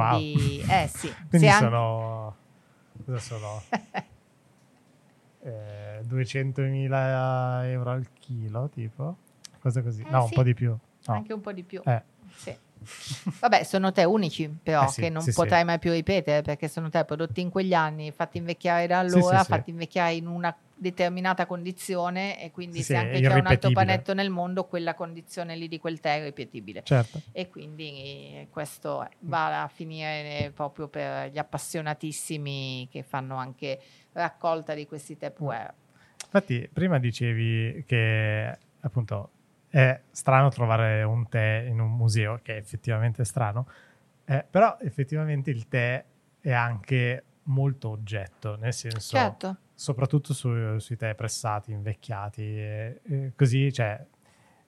[0.67, 0.69] wow.
[0.69, 2.37] eh sì quindi sono
[3.05, 3.63] cosa sono
[5.43, 9.17] eh, 200.000 euro al chilo tipo
[9.61, 10.25] cosa così eh, no sì.
[10.25, 11.15] un po' di più no.
[11.15, 12.03] anche un po' di più eh.
[12.35, 12.65] sì
[13.41, 15.65] Vabbè, sono te unici, però, eh sì, che non sì, potrai sì.
[15.67, 19.71] mai più ripetere perché sono te prodotti in quegli anni, fatti invecchiare da allora, fatti
[19.71, 24.67] invecchiare in una determinata condizione e quindi se anche c'è un altro panetto nel mondo,
[24.67, 26.83] quella condizione lì di quel tè è ripetibile.
[26.85, 27.23] Certo.
[27.33, 33.81] E quindi questo va a finire proprio per gli appassionatissimi che fanno anche
[34.13, 35.73] raccolta di questi tè puer.
[36.25, 39.31] Infatti, prima dicevi che appunto
[39.69, 43.69] è strano trovare un tè in un museo, che è effettivamente strano,
[44.25, 46.05] eh, però effettivamente il tè
[46.41, 49.57] è anche molto oggetto, nel senso, certo.
[49.75, 54.05] soprattutto su, sui tè pressati, invecchiati, e, e così, cioè,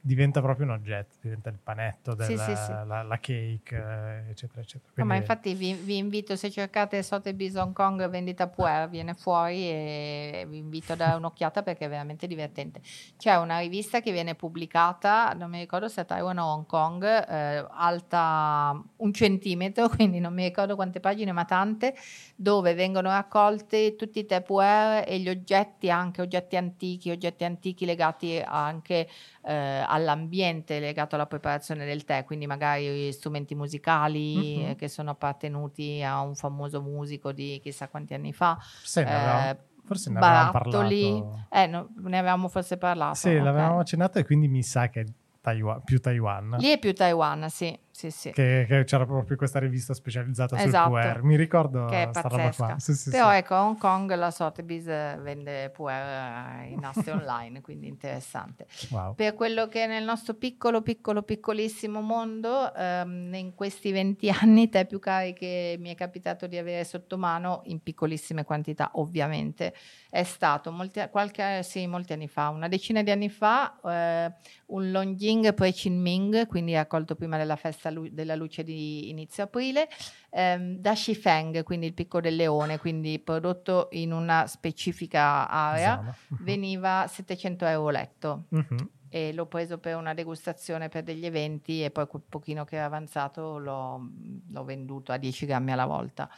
[0.01, 2.73] diventa proprio un oggetto, diventa il panetto, del, Sì, sì, sì.
[2.87, 4.93] La, la cake, eh, eccetera, eccetera.
[4.95, 9.15] No, ma Quindi- infatti vi, vi invito, se cercate Sotheby's Hong Kong vendita puer, viene
[9.15, 12.81] fuori e vi invito a dare un'occhiata perché è veramente divertente.
[13.17, 17.05] C'è una rivista che viene pubblicata, non mi ricordo se a Taiwan o Hong Kong,
[17.05, 21.95] eh, alta un centimetro, quindi non mi ricordo quante pagine, ma tante,
[22.37, 28.41] dove vengono raccolti tutti i Tupperware e gli oggetti, anche oggetti antichi, oggetti antichi legati
[28.45, 29.09] anche
[29.45, 34.65] eh, all'ambiente legato alla preparazione del tè, quindi magari strumenti musicali Mhm.
[34.71, 38.59] eh, che sono appartenuti a un famoso musico di chissà quanti anni fa.
[38.83, 41.03] Sì, eh, avevamo- forse ne avevamo barattoli.
[41.21, 41.47] parlato.
[41.51, 43.15] Eh, no, ne avevamo forse parlato.
[43.15, 43.43] Sì, ok.
[43.43, 45.05] l'avevamo accennato e quindi mi sa che è
[45.41, 46.57] Taiwan- più Taiwan.
[46.59, 48.31] Lì è più Taiwan, sì, sì, sì.
[48.31, 50.91] Che, che c'era proprio questa rivista specializzata Esatto.
[50.91, 51.23] sul puer.
[51.25, 52.79] Mi ricordo che è pazzesca.
[52.79, 53.37] Sì, sì, Però sì.
[53.39, 58.69] ecco, a Hong Kong la Sotheby's eh, vende puer eh, in aste online, quindi interessante.
[58.91, 59.17] Wow.
[59.17, 64.87] Per quello che nel nostro piccolo, piccolo, piccolissimo mondo, ehm, in questi 20 anni, te
[64.87, 69.75] più cari che mi è capitato di avere sotto mano, in piccolissime quantità ovviamente,
[70.09, 74.33] è stato molti, qualche, sì, molti anni fa, una decina di anni fa, eh,
[74.69, 79.89] un Longjing Pre-Chin Ming, quindi raccolto prima della festa lu- della luce di inizio aprile,
[80.31, 85.97] ehm, da Shifeng, quindi il picco del leone, quindi prodotto in una specifica area.
[86.03, 86.15] Mhm.
[86.45, 88.91] veniva 700 euro letto Mhm.
[89.09, 92.85] e l'ho preso per una degustazione per degli eventi e poi quel pochino che era
[92.85, 94.07] avanzato l'ho,
[94.51, 96.29] l'ho venduto a 10 grammi alla volta.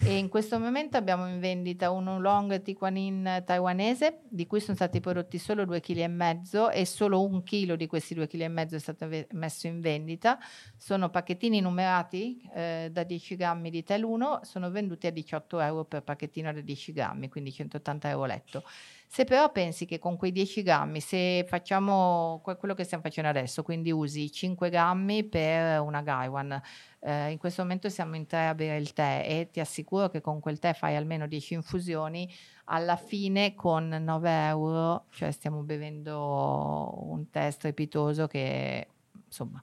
[0.00, 5.00] E in questo momento abbiamo in vendita un oolong Tiquanin taiwanese di cui sono stati
[5.00, 9.26] prodotti solo 2,5 kg e solo un chilo di questi 2,5 kg è stato ve-
[9.32, 10.38] messo in vendita.
[10.76, 15.84] Sono pacchettini numerati eh, da 10 grammi di tè l'uno, sono venduti a 18 euro
[15.84, 18.62] per pacchettino da 10 grammi, quindi 180 euro letto.
[19.10, 23.30] Se però pensi che con quei 10 grammi, se facciamo que- quello che stiamo facendo
[23.30, 26.60] adesso, quindi usi 5 grammi per una Gaiwan,
[27.00, 30.20] eh, in questo momento siamo in tre a bere il tè e ti assicuro che
[30.20, 32.30] con quel tè fai almeno 10 infusioni,
[32.66, 38.88] alla fine con 9 euro, cioè stiamo bevendo un tè strepitoso che
[39.26, 39.60] insomma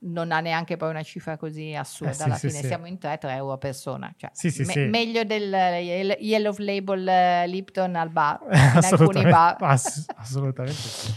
[0.00, 2.66] non ha neanche poi una cifra così assurda, Eh sì, alla sì, fine sì.
[2.66, 4.30] siamo in 3, 3 euro a persona, cioè
[4.64, 5.52] me- meglio del
[6.20, 9.56] Yellow Label eh, Lipton al bar, in alcuni assolutamente, bar.
[9.70, 11.12] ass- assolutamente sì.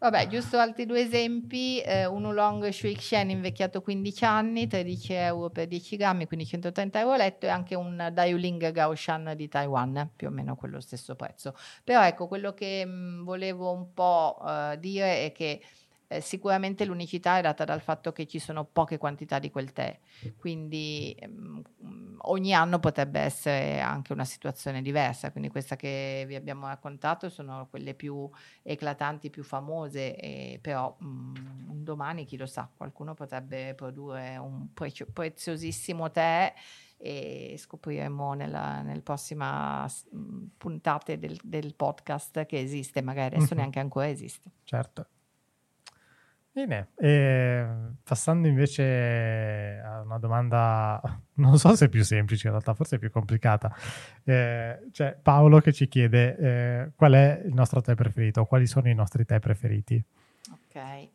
[0.00, 5.50] Vabbè, giusto altri due esempi, eh, un Oolong Shuik Shen invecchiato 15 anni, 13 euro
[5.50, 10.28] per 10 grammi, quindi 130 euro letto e anche un Daiuling Gaoshan di Taiwan, più
[10.28, 11.56] o meno quello stesso prezzo.
[11.82, 15.60] Però ecco, quello che mh, volevo un po' eh, dire è che
[16.08, 19.98] eh, sicuramente l'unicità è data dal fatto che ci sono poche quantità di quel tè,
[20.36, 26.34] quindi ehm, mh, ogni anno potrebbe essere anche una situazione diversa, quindi questa che vi
[26.34, 28.28] abbiamo raccontato sono quelle più
[28.62, 31.06] eclatanti, più famose, e però mh,
[31.68, 36.52] un domani chi lo sa, qualcuno potrebbe produrre un prezio- preziosissimo tè
[37.00, 43.60] e scopriremo nella, nel prossima mh, puntate del, del podcast che esiste, magari adesso Mhm.
[43.60, 44.50] neanche ancora esiste.
[44.64, 45.06] Certo.
[46.50, 47.66] Bene, e
[48.02, 51.00] passando invece a una domanda,
[51.34, 53.74] non so se è più semplice in realtà, forse è più complicata.
[54.24, 58.88] Eh, c'è Paolo che ci chiede eh, qual è il nostro tè preferito, quali sono
[58.88, 60.02] i nostri tè preferiti.
[60.50, 61.08] Ok.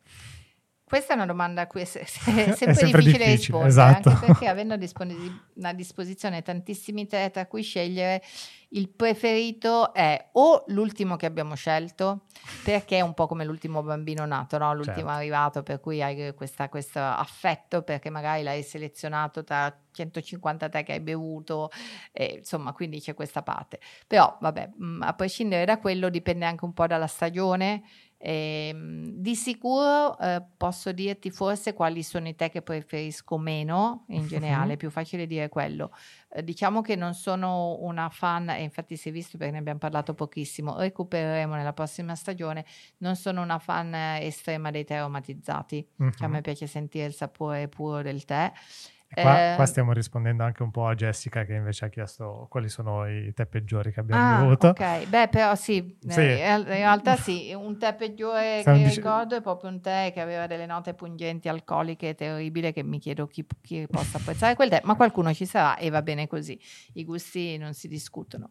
[0.86, 3.68] Questa è una domanda a cui è, se- se- è sempre, sempre difficile, difficile, rispondere,
[3.68, 4.08] esatto.
[4.10, 8.22] anche perché avendo a, disposizione tantissimi tè tra cui scegliere,
[8.70, 12.26] il preferito è o l'ultimo che abbiamo scelto,
[12.64, 14.74] perché è un po' come l'ultimo bambino nato, no?
[14.74, 15.10] l'ultimo Certo.
[15.10, 20.92] arrivato, per cui hai questa- questo affetto perché magari l'hai selezionato tra 150 tè che
[20.92, 21.70] hai bevuto,
[22.12, 23.78] e, insomma, quindi c'è questa parte.
[24.06, 24.70] Però, vabbè,
[25.00, 27.84] a prescindere da quello, dipende anche un po' dalla stagione.
[28.26, 34.26] Ehm, di sicuro eh, posso dirti forse quali sono i tè che preferisco meno in
[34.26, 35.90] generale, è più facile dire quello.
[36.30, 39.78] Eh, diciamo che non sono una fan, e infatti si è visto perché ne abbiamo
[39.78, 42.64] parlato pochissimo, recupereremo nella prossima stagione,
[42.98, 46.30] non sono una fan estrema dei tè aromatizzati, cioè a Mhm.
[46.30, 48.50] me piace sentire il sapore puro del tè.
[49.16, 52.46] E Qua, Eh, qua stiamo rispondendo anche un po' a Jessica che invece ha chiesto
[52.50, 54.68] quali sono i tè peggiori che abbiamo Ah, bevuto.
[54.68, 56.20] ok, beh, però sì, Sì.
[56.20, 60.10] eh, in realtà sì, un tè peggiore Stiamo che dice- ricordo è proprio un tè
[60.12, 64.68] che aveva delle note pungenti, alcoliche, terribile, che mi chiedo chi, chi possa apprezzare quel
[64.68, 66.58] tè, ma qualcuno ci sarà e va bene così,
[66.94, 68.48] i gusti non si discutono.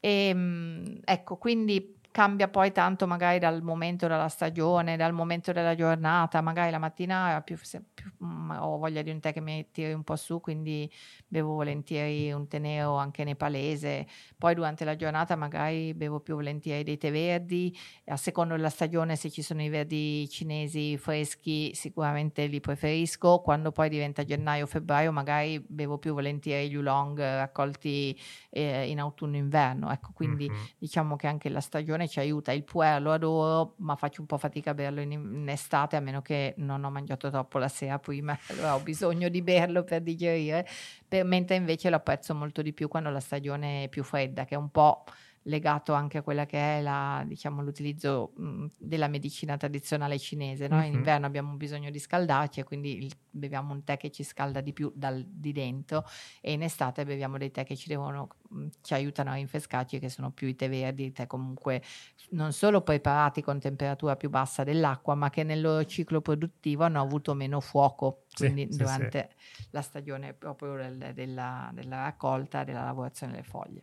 [0.00, 5.74] E, mm, ecco, quindi cambia poi tanto magari dal momento della stagione, dal momento della
[5.74, 7.56] giornata, magari la mattina più,
[7.94, 10.90] più, mm, ho voglia di un tè che mi tiri un po' su, quindi
[11.26, 16.82] bevo volentieri un tè nero anche nepalese, poi durante la giornata magari bevo più volentieri
[16.82, 22.46] dei tè verdi, a seconda della stagione se ci sono i verdi cinesi freschi sicuramente
[22.46, 28.18] li preferisco, quando poi diventa gennaio-febbraio magari bevo più volentieri gli oolong raccolti
[28.50, 30.62] eh, in autunno-inverno, ecco quindi mm-hmm.
[30.78, 32.52] diciamo che anche la stagione ci aiuta.
[32.52, 36.00] Il puer lo adoro, ma faccio un po' fatica a berlo in, in estate, a
[36.00, 40.02] meno che non ho mangiato troppo la sera prima, allora ho bisogno di berlo per
[40.02, 40.66] digerire,
[41.06, 44.54] per, mentre invece lo apprezzo molto di più quando la stagione è più fredda, che
[44.54, 45.04] è un po'
[45.48, 50.68] legato anche a quella che è la, diciamo, l'utilizzo mh, della medicina tradizionale cinese.
[50.68, 50.76] No?
[50.76, 50.94] In mm-hmm.
[50.94, 54.72] inverno abbiamo bisogno di scaldarci e quindi il, beviamo un tè che ci scalda di
[54.72, 56.04] più dal, di dentro
[56.40, 60.08] e in estate beviamo dei tè che ci, devono, mh, ci aiutano a rinfrescarci che
[60.08, 61.82] sono più i tè verdi, i tè comunque
[62.30, 67.00] non solo preparati con temperatura più bassa dell'acqua ma che nel loro ciclo produttivo hanno
[67.00, 72.84] avuto meno fuoco quindi sì, durante sì, la stagione proprio del, della, della raccolta, della
[72.84, 73.82] lavorazione delle foglie.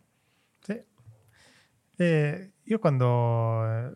[0.60, 0.82] Sì,
[1.96, 3.94] e io quando,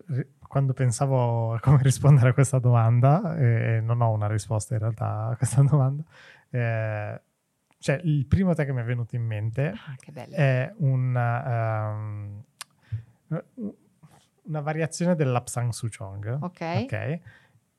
[0.47, 5.27] quando, pensavo a come rispondere a questa domanda, e non ho una risposta in realtà
[5.27, 6.03] a questa domanda,
[6.49, 7.21] eh,
[7.79, 9.95] cioè il primo tè che mi è venuto in mente ah,
[10.29, 12.43] è una, um,
[14.43, 16.83] una variazione dell'Apsang Suchong, okay.
[16.83, 17.19] ok,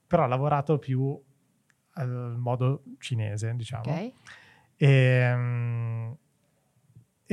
[0.06, 1.20] però lavorato più
[1.94, 3.82] al modo cinese, diciamo.
[3.82, 4.14] Okay.
[4.76, 6.16] E, um,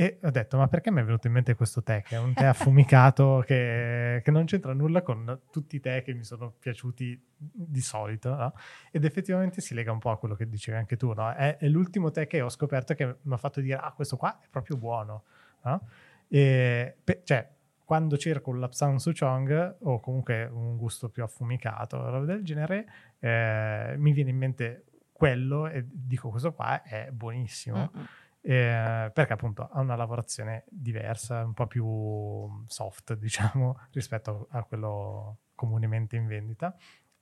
[0.00, 2.32] e ho detto, ma perché mi è venuto in mente questo tè, che è un
[2.32, 7.20] tè affumicato che, che, non c'entra nulla con tutti i tè che mi sono piaciuti
[7.36, 8.52] di solito, no?
[8.92, 11.32] Ed effettivamente si lega un po' a quello che dicevi anche tu, no?
[11.32, 14.38] È, è l'ultimo tè che ho scoperto che mi ha fatto dire, ah, questo qua
[14.40, 15.24] è proprio buono,
[15.64, 15.88] no?
[16.28, 17.50] E, pe, cioè,
[17.84, 22.86] quando cerco un Lapsang Souchong o comunque un gusto più affumicato, roba del genere,
[23.18, 27.90] eh, mi viene in mente quello e dico, questo qua è buonissimo.
[27.96, 28.06] Mm-hmm
[28.48, 35.40] eh, perché appunto ha una lavorazione diversa, un po' più soft, diciamo, rispetto a quello
[35.54, 36.74] comunemente in vendita.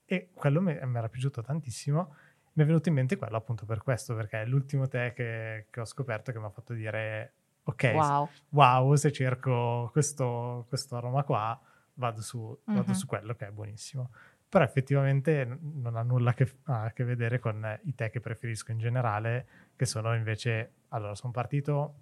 [0.05, 2.15] E quello mi, mi era piaciuto tantissimo.
[2.53, 5.81] Mi è venuto in mente quello appunto per questo, perché è l'ultimo tè che, che
[5.81, 7.33] ho scoperto che mi ha fatto dire
[7.65, 11.61] ok, wow, wow se cerco questo, questo, aroma qua,
[11.95, 12.79] vado su, mm-hmm.
[12.79, 12.99] vado mhm.
[12.99, 14.11] su quello che è buonissimo
[14.49, 18.79] però effettivamente non ha nulla che, a che vedere con i tè che preferisco in
[18.79, 22.01] generale, che sono invece, allora sono partito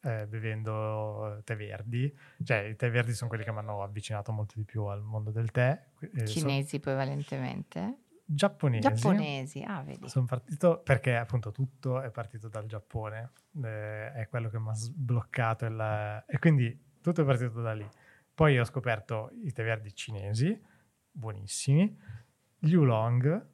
[0.00, 4.54] eh, bevendo tè verdi, cioè i tè verdi sono quelli che mi hanno avvicinato molto
[4.56, 5.88] di più al mondo del tè.
[6.00, 6.82] Eh, Cinesi sono...
[6.82, 7.98] prevalentemente?
[8.24, 8.88] Giapponesi.
[8.88, 10.08] Giapponesi, ah vedi.
[10.08, 14.74] Sono partito perché appunto tutto è partito dal Giappone, eh, è quello che mi ha
[14.74, 16.24] sbloccato il...
[16.26, 17.88] e quindi tutto è partito da lì.
[18.34, 20.60] Poi ho scoperto i tè verdi cinesi,
[21.10, 21.98] buonissimi.
[22.58, 23.46] Gli Oolong,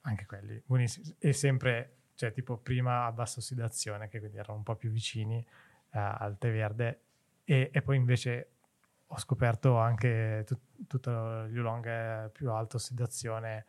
[0.00, 1.16] anche quelli buonissimi.
[1.18, 5.36] E sempre, cioè tipo prima a bassa ossidazione, che quindi erano un po' più vicini
[5.38, 7.00] uh, al tè verde.
[7.44, 8.50] E, e, poi invece
[9.06, 13.66] ho scoperto anche tut- tutto gli Oolong più alta ossidazione.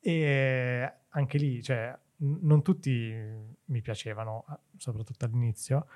[0.00, 3.10] E anche lì, cioè, non tutti
[3.64, 4.44] mi piacevano,
[4.76, 5.86] soprattutto all'inizio,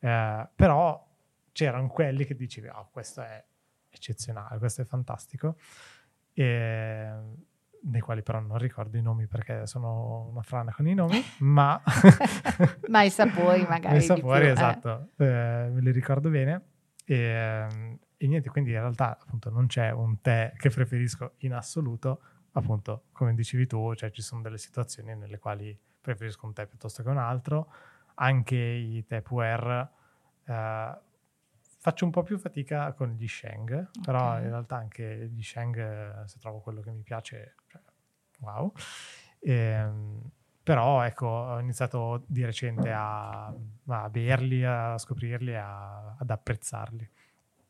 [0.00, 1.08] eh, però
[1.52, 3.42] c'erano quelli che dicevi, oh, questo è
[3.88, 5.56] eccezionale, questo è fantastico,
[6.34, 7.10] e,
[7.82, 11.80] dei quali però non ricordo i nomi perché sono una frana con i nomi, ma...
[12.88, 13.96] ma i sapori magari.
[13.96, 14.52] I sapori, più, eh.
[14.52, 15.24] esatto, eh.
[15.24, 16.62] Eh, me li ricordo bene.
[17.04, 17.66] E,
[18.16, 22.20] e, niente, quindi in realtà appunto non c'è un tè che preferisco in assoluto,
[22.52, 27.02] appunto come dicevi tu, cioè ci sono delle situazioni nelle quali preferisco un tè piuttosto
[27.02, 27.72] che un altro,
[28.14, 29.90] anche i tè puer
[30.44, 30.98] eh,
[31.82, 34.02] Faccio un po' più fatica con gli Sheng, okay.
[34.04, 37.54] però in realtà anche gli Sheng, se trovo quello che mi piace,
[38.40, 38.72] wow.
[39.38, 40.30] E, ehm,
[40.62, 43.52] però ecco, ho iniziato di recente a,
[43.86, 47.08] a berli, a scoprirli, a, ad apprezzarli.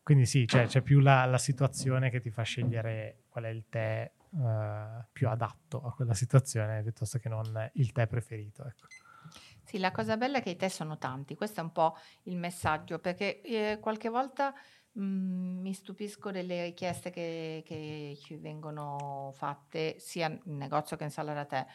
[0.02, 3.66] Quindi sì, cioè, c'è più la, la, situazione che ti fa scegliere qual è il
[3.68, 8.64] tè uh, più adatto a quella situazione piuttosto che non il tè preferito.
[8.64, 8.86] Ecco.
[9.62, 12.36] Sì, la cosa bella è che i test sono tanti, questo è un po' il
[12.36, 14.52] messaggio, perché eh, qualche volta
[15.00, 21.10] mm, mi stupisco delle richieste che, che, ci vengono fatte sia in negozio che in
[21.10, 21.66] sala da tè.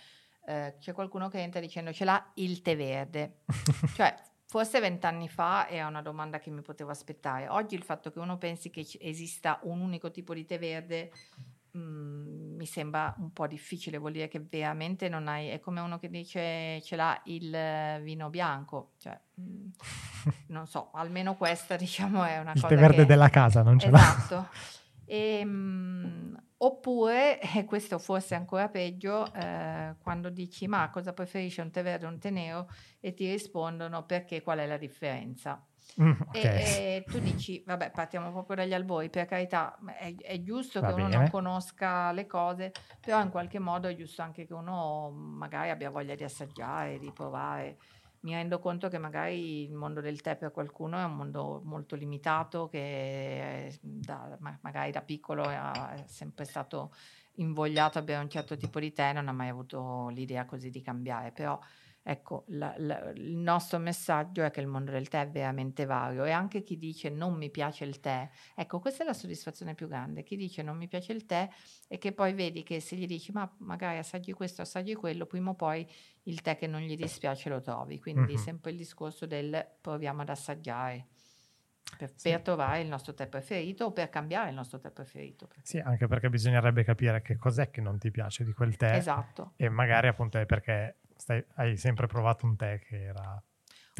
[0.47, 3.41] Eh, c'è qualcuno che entra dicendo ce l'ha il tè verde.
[3.95, 7.47] cioè, forse vent'anni fa è una domanda che mi potevo aspettare.
[7.47, 11.11] Oggi il fatto che uno pensi che esista un unico tipo di tè verde
[11.75, 15.81] mh, mm, mi sembra un po' difficile, vuol dire che veramente non hai, è come
[15.81, 19.67] uno che dice ce l'ha il vino bianco, cioè mm,
[20.47, 23.05] non so, almeno questa diciamo è una il cosa tè verde che...
[23.05, 24.35] della casa non ce esatto.
[24.35, 24.49] l'ha.
[25.07, 31.59] E, um, oppure, e questo forse è ancora peggio, eh, quando dici ma cosa preferisci
[31.59, 32.67] un tè verde o un tè nero
[32.99, 35.63] e ti rispondono perché qual è la differenza.
[36.01, 36.45] Mm, E, ok.
[36.45, 40.91] e tu dici, vabbè, partiamo proprio dagli albori, per carità, è, è giusto Va che
[40.91, 41.15] uno bene.
[41.15, 45.89] non conosca le cose, però in qualche modo è giusto anche che uno magari abbia
[45.89, 47.77] voglia di assaggiare, di provare.
[48.21, 51.95] Mi rendo conto che magari il mondo del tè per qualcuno è un mondo molto
[51.95, 56.91] limitato, che da- ma- magari da piccolo è, è sempre stato
[57.35, 60.81] invogliato a bere un certo tipo di tè, non ha mai avuto l'idea così di
[60.81, 61.57] cambiare, però
[62.07, 66.23] Ecco, la- la- il nostro messaggio è che il mondo del tè è veramente vario
[66.23, 69.87] e anche chi dice non mi piace il tè, ecco, questa è la soddisfazione più
[69.87, 70.21] grande.
[70.21, 71.49] Chi dice non mi piace il tè
[71.87, 75.49] e che poi vedi che se gli dici ma magari assaggi questo, assaggi quello, prima
[75.49, 75.83] o poi
[76.23, 77.99] il tè che non gli dispiace lo trovi.
[77.99, 78.37] Quindi Mhm.
[78.39, 81.07] sempre il discorso del proviamo ad assaggiare
[81.97, 82.29] per, Sì.
[82.29, 85.49] per trovare il nostro tè preferito o per cambiare il nostro tè preferito.
[85.63, 89.53] Sì, anche perché bisognerebbe capire che cos'è che non ti piace di quel tè Esatto.
[89.55, 93.43] e magari appunto è perché stai- hai sempre provato un tè che era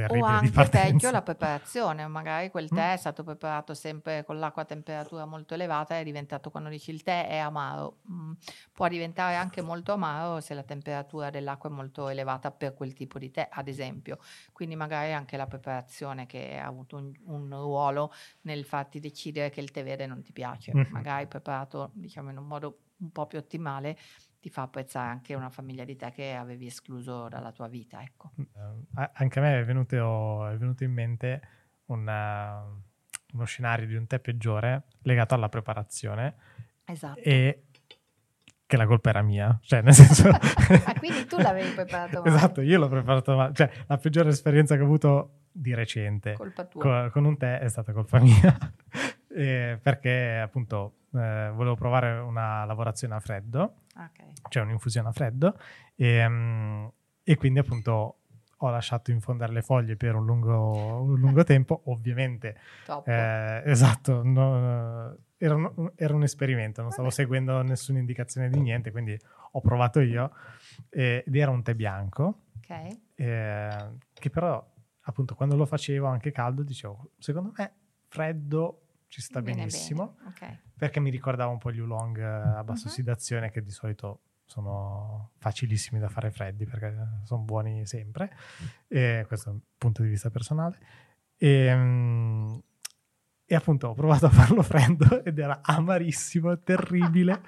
[0.08, 2.76] O terribile di anche peggio la preparazione, magari quel Mm.
[2.76, 6.92] tè è stato preparato sempre con l'acqua a temperatura molto elevata, è diventato quando dici
[6.92, 8.34] il tè è amaro, Mm,
[8.72, 13.18] può diventare anche molto amaro se la temperatura dell'acqua è molto elevata per quel tipo
[13.18, 14.20] di tè, ad esempio.
[14.52, 18.12] Quindi magari anche la preparazione che ha avuto un, un ruolo
[18.42, 20.88] nel farti decidere che il tè verde non ti piace, Mhm.
[20.90, 23.98] magari preparato diciamo in un modo un po' più ottimale
[24.46, 28.30] ti fa apprezzare anche una famiglia di tè che avevi escluso dalla tua vita, ecco.
[28.38, 31.42] Eh, anche a me è venuto, è venuto in mente
[31.86, 32.64] una-
[33.34, 36.36] uno scenario di un tè peggiore legato alla preparazione
[36.86, 37.20] Esatto.
[37.22, 37.64] e
[38.68, 40.30] che la colpa era mia, cioè nel senso...
[40.86, 42.36] Ah, quindi tu l'avevi preparato male.
[42.36, 46.66] Esatto, io l'ho preparato male, cioè la peggiore esperienza che ho avuto di recente Colpa
[46.66, 46.82] tua.
[47.06, 48.56] co- con un tè è stata colpa mia,
[49.38, 54.50] Eh, perché appunto eh, volevo provare una lavorazione a freddo Ok.
[54.50, 55.58] cioè un'infusione a freddo
[55.96, 56.86] e, mm,
[57.24, 58.18] e quindi appunto
[58.58, 62.58] ho lasciato infondere le foglie per un lungo, un lungo tempo ovviamente
[63.06, 67.22] eh, esatto no, era, un, era un esperimento non stavo Vabbè.
[67.22, 69.18] seguendo nessuna indicazione di niente quindi
[69.52, 70.32] ho provato io
[70.90, 72.98] eh, ed era un tè bianco ok.
[73.16, 77.74] eh, che però appunto quando lo facevo anche caldo dicevo secondo me
[78.08, 78.85] freddo
[79.16, 80.30] ci sta Bene, benissimo bene.
[80.30, 80.60] Ok.
[80.78, 82.24] perché mi ricordava un po' gli oolong eh,
[82.58, 82.92] a bassa Mhm.
[82.92, 86.94] ossidazione che di solito sono facilissimi da fare freddi perché
[87.24, 88.30] sono buoni sempre
[88.90, 90.78] e questo è un punto di vista personale
[91.38, 92.58] e, mm,
[93.46, 97.42] e appunto ho provato a farlo freddo ed era amarissimo, terribile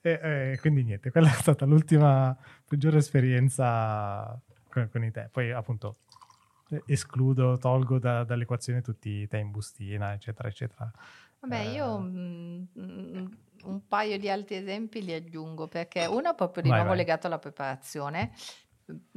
[0.00, 0.18] e,
[0.54, 2.36] e quindi niente, quella è stata l'ultima
[2.66, 4.36] peggiore esperienza
[4.68, 5.98] con, con i tè poi appunto
[6.86, 10.90] escludo, tolgo da- dall'equazione tutti i tè in bustina eccetera eccetera
[11.38, 11.72] Vabbè, Eh.
[11.72, 13.26] io mm, mm,
[13.64, 16.98] un paio di altri esempi li aggiungo perché uno proprio di Vai, nuovo vai.
[17.04, 18.32] legato alla preparazione.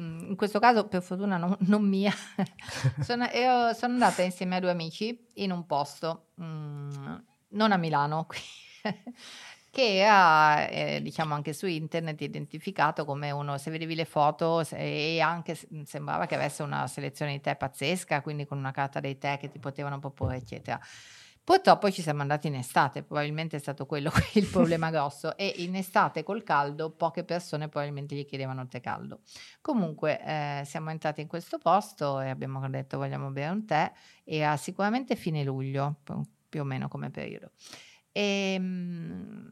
[0.01, 2.11] Mm, In questo caso, per fortuna, non, non mia,
[3.01, 7.15] sono, io sono andata insieme a due amici in un posto, mm,
[7.49, 8.39] non a Milano, qui,
[9.79, 14.77] che era, eh, diciamo, anche su internet identificato come uno, se vedevi le foto se-
[15.15, 18.99] e anche se- sembrava che avesse una selezione di tè pazzesca, quindi con una carta
[18.99, 20.77] dei tè che ti potevano proporre, eccetera.
[21.41, 25.75] Purtroppo ci siamo andati in estate, probabilmente è stato quello il problema grosso e in
[25.75, 29.21] estate col caldo poche persone probabilmente gli chiedevano tè caldo.
[29.61, 33.89] Comunque eh, siamo entrati in questo posto e abbiamo detto vogliamo bere un tè,
[34.25, 37.51] era sicuramente fine luglio, più- o meno come periodo.
[38.11, 39.47] E, mm,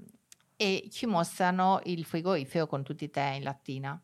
[0.57, 4.01] e ci mostrano il frigorifero con tutti i tè in lattina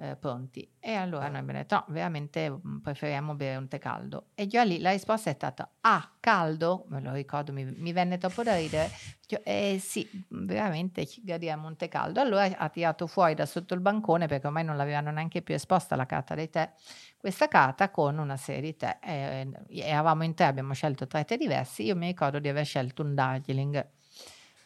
[0.00, 0.66] eh, pronti.
[0.80, 4.28] E allora noi abbiamo detto: no, veramente mm, preferiamo bere un tè caldo.
[4.34, 6.86] E già lì la risposta è stata: ah, caldo?
[6.88, 8.90] Me lo ricordo, mi, mi venne troppo da ridere.
[9.20, 12.20] Dicevo, eh sì, veramente ci gradiamo un tè caldo.
[12.20, 15.96] Allora ha tirato fuori da sotto il bancone, perché ormai non l'avevano neanche più esposta
[15.96, 16.72] la carta dei tè,
[17.18, 18.98] questa carta con una serie di tè.
[19.02, 21.84] Eh, eravamo in tre, abbiamo scelto tre tè diversi.
[21.84, 23.86] Io mi ricordo di aver scelto un Darjeeling.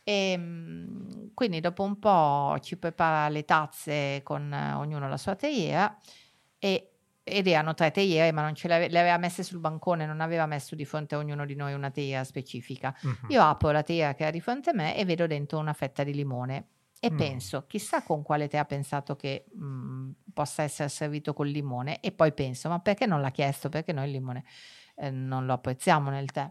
[0.04, 5.34] E mm, quindi dopo un po' ci prepara le tazze con eh, ognuno la sua
[5.34, 5.98] teiera
[6.58, 6.90] e,
[7.22, 10.44] ed erano tre teiere ma non ce le, le aveva messe sul bancone, non aveva
[10.46, 12.94] messo di fronte a ognuno di noi una teiera specifica.
[13.00, 13.30] Mhm.
[13.30, 16.04] Io apro la teiera che era di fronte a me e vedo dentro una fetta
[16.04, 16.68] di limone
[17.00, 17.16] e Mm.
[17.18, 22.12] penso, chissà con quale tè ha pensato che mm, possa essere servito col limone e
[22.12, 23.68] poi penso, ma perché non l'ha chiesto?
[23.68, 24.44] Perché noi il limone
[24.96, 26.50] eh, non lo apprezziamo nel tè.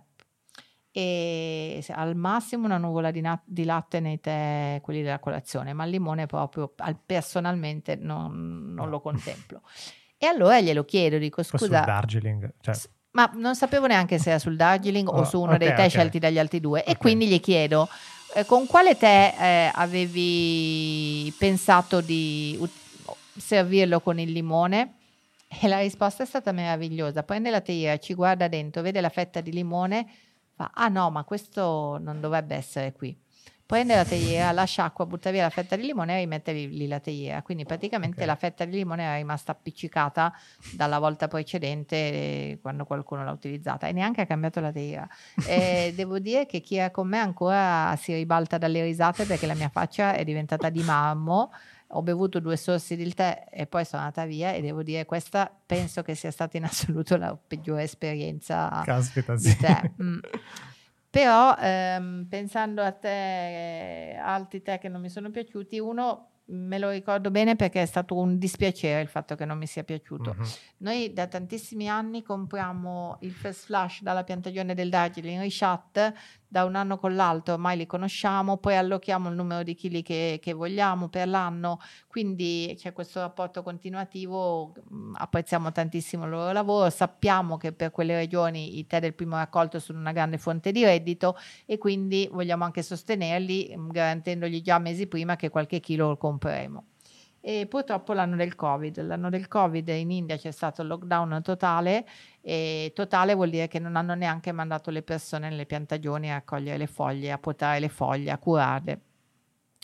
[0.96, 5.86] E al massimo una nuvola di, na- di, latte nei tè, quelli della colazione, ma
[5.86, 9.62] il limone proprio al, personalmente non, non, lo contemplo.
[10.24, 11.66] E allora glielo chiedo, dico scusa...
[11.66, 12.74] Sul Darjeeling, cioè.
[13.12, 15.74] Ma non sapevo neanche se era sul Darjeeling oh, o su uno okay, dei tè
[15.74, 15.90] okay.
[15.90, 16.80] scelti dagli altri due.
[16.80, 16.94] Okay.
[16.94, 17.90] E quindi gli chiedo,
[18.34, 24.94] eh, con quale tè eh, avevi pensato di ut- servirlo con il limone?
[25.62, 27.24] E la risposta è stata meravigliosa.
[27.24, 30.08] Prende la teiera, ci guarda dentro, vede la fetta di limone
[30.64, 33.18] fa, ah no, ma questo non dovrebbe essere qui.
[33.66, 37.00] Prende la teiera, lascia acqua, butta via la fetta di limone e rimette lì la
[37.00, 37.42] teiera.
[37.42, 38.28] Quindi praticamente okay.
[38.28, 40.34] la fetta di limone era rimasta appiccicata
[40.74, 45.08] dalla volta precedente eh, quando qualcuno l'ha utilizzata e neanche ha cambiato la teiera.
[45.96, 49.70] Devo dire che chi è con me ancora si ribalta dalle risate perché la mia
[49.70, 51.52] faccia è diventata di marmo
[51.94, 55.52] ho bevuto due sorsi del tè e poi sono andata via e devo dire questa
[55.66, 59.56] penso che sia stata in assoluto la peggiore esperienza Caspita, sì.
[60.02, 60.20] Mm.
[61.14, 66.90] Però ehm, pensando a te, altri tè che non mi sono piaciuti, uno me lo
[66.90, 70.36] ricordo bene perché è stato un dispiacere il fatto che non mi sia piaciuto.
[70.38, 70.46] Uh-huh.
[70.78, 76.14] Noi da tantissimi anni compriamo il First Flash dalla piantagione del Darjeeling Rishat
[76.54, 80.38] da un anno con l'altro, ormai li conosciamo, poi allochiamo il numero di chili che,
[80.40, 86.92] che vogliamo per l'anno, quindi c'è questo rapporto continuativo, mm, apprezziamo tantissimo il loro lavoro,
[86.92, 90.84] sappiamo che per quelle regioni i tè del primo raccolto sono una grande fonte di
[90.84, 91.36] reddito
[91.66, 96.86] e quindi vogliamo anche sostenerli mm, garantendogli già mesi prima che qualche chilo lo compreremo
[97.46, 99.06] e purtroppo l'anno del Covid.
[99.06, 102.06] L'anno del Covid in India c'è stato il lockdown totale
[102.40, 106.78] e totale vuol dire che non hanno neanche mandato le persone nelle piantagioni a raccogliere
[106.78, 109.02] le foglie, a potare le foglie, a curarle.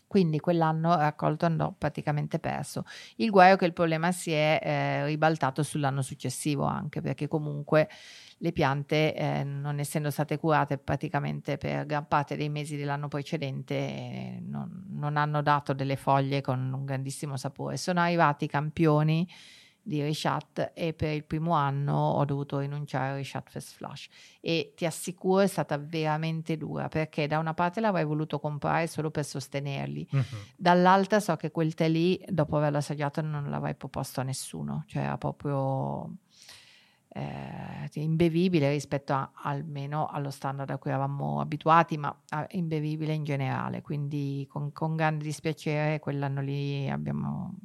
[0.08, 2.86] Quindi quell'anno raccolto andò praticamente perso.
[3.18, 7.90] Il guaio è che il problema si è eh, ribaltato sull'anno successivo anche perché comunque
[8.42, 13.76] le piante, eh, non essendo state curate praticamente per gran parte dei mesi dell'anno precedente,
[13.76, 17.78] eh, non, non, hanno dato delle foglie con un grandissimo sapore.
[17.78, 19.28] Sono arrivati i campioni
[19.82, 24.08] di Rishat e per il primo anno ho dovuto rinunciare a Rishat Fest Flush
[24.40, 29.10] e ti assicuro è stata veramente dura perché da una parte l'avrei voluto comprare solo
[29.10, 30.24] per sostenerli uh-huh.
[30.56, 35.04] dall'altra so che quel tè lì dopo averlo assaggiato non l'avrei proposto a nessuno cioè
[35.04, 36.18] era proprio
[37.12, 42.16] eh, imbevibile rispetto a, almeno allo standard a cui eravamo abituati, ma
[42.50, 43.82] imbevibile in generale.
[43.82, 47.56] Quindi con, con grande dispiacere quell'anno lì abbiamo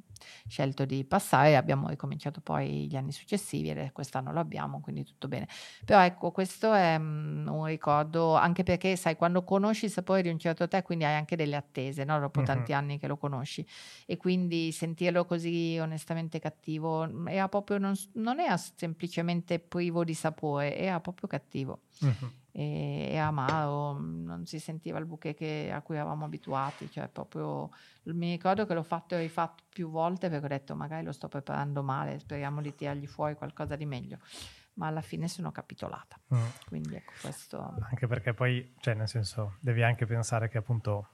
[0.47, 5.29] scelto di passare, abbiamo ricominciato poi gli anni successivi e quest'anno lo abbiamo, quindi tutto
[5.29, 5.49] bene.
[5.85, 10.29] Però ecco, questo è um, un ricordo, anche perché sai, quando conosci il sapore di
[10.29, 12.19] un certo tè, quindi hai anche delle attese, no?
[12.19, 12.47] dopo uh-huh.
[12.47, 13.67] tanti anni che lo conosci,
[14.07, 20.15] e quindi sentirlo così onestamente cattivo mm, era proprio, non, non era semplicemente privo di
[20.15, 21.81] sapore, era proprio cattivo.
[22.01, 27.09] Uh-huh e, e amaro, non si sentiva il bouquet che, a cui eravamo abituati, cioè
[27.09, 27.69] proprio
[28.05, 31.27] mi ricordo che l'ho fatto e rifatto più volte perché ho detto magari lo sto
[31.27, 34.19] preparando male, speriamo di tirargli fuori qualcosa di meglio.
[34.75, 36.17] Ma alla fine sono capitolata.
[36.33, 36.47] Mm.
[36.67, 37.77] Quindi ecco questo.
[37.91, 41.09] Anche perché poi, cioè, nel senso, devi anche pensare che appunto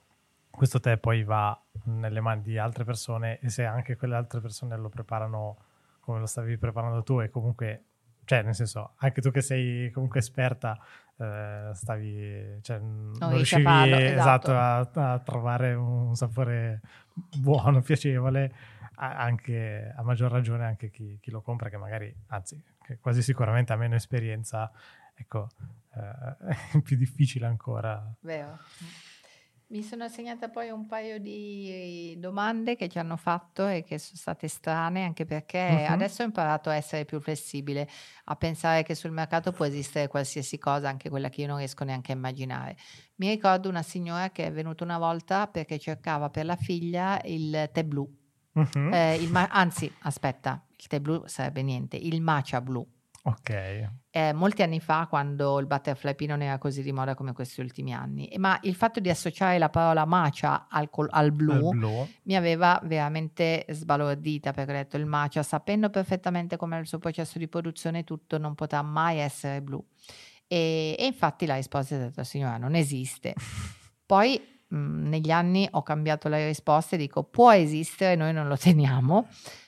[0.50, 4.76] questo tè poi va nelle mani di altre persone e se anche quelle altre persone
[4.76, 5.56] lo preparano
[6.00, 7.89] come lo stavi preparando tu e comunque
[8.30, 10.78] cioè nel senso anche tu che sei comunque esperta
[11.16, 16.80] eh, stavi cioè, non, non riuscivi farlo, esatto, esatto a, a, trovare un sapore
[17.38, 18.54] buono, piacevole
[18.94, 23.72] anche a maggior ragione anche chi, chi, lo compra che magari anzi che quasi sicuramente
[23.72, 24.70] ha meno esperienza
[25.12, 25.48] ecco
[25.96, 28.14] eh, è più difficile ancora.
[28.20, 28.58] Vero
[29.70, 34.16] mi sono assegnata poi un paio di domande che ci hanno fatto e che sono
[34.16, 35.92] state strane, anche perché uh-huh.
[35.92, 37.88] adesso ho imparato a essere più flessibile,
[38.24, 41.84] a pensare che sul mercato può esistere qualsiasi cosa, anche quella che io non riesco
[41.84, 42.76] neanche a immaginare.
[43.16, 47.70] Mi ricordo una signora che è venuta una volta perché cercava per la figlia il
[47.72, 48.08] tè blu.
[48.52, 48.92] Uh-huh.
[48.92, 52.84] Eh, il ma- anzi, aspetta, il tè blu sarebbe niente, il matcha blu.
[53.22, 53.90] Ok.
[54.12, 57.60] Eh, molti anni fa, quando il butterfly pea non era così di moda come questi
[57.60, 61.76] ultimi anni, ma il fatto di associare la parola matcha al, col- al, blu, al
[61.76, 66.86] blu, mi aveva veramente sbalordita perché ho detto il matcha, sapendo perfettamente come è il
[66.86, 69.84] suo processo di produzione, tutto non potrà mai essere blu.
[70.46, 73.34] E, e infatti la risposta è stata: signora, non esiste.
[74.04, 78.56] Poi Mhmm, negli anni ho cambiato le risposte e dico può esistere, noi non lo
[78.56, 79.26] teniamo,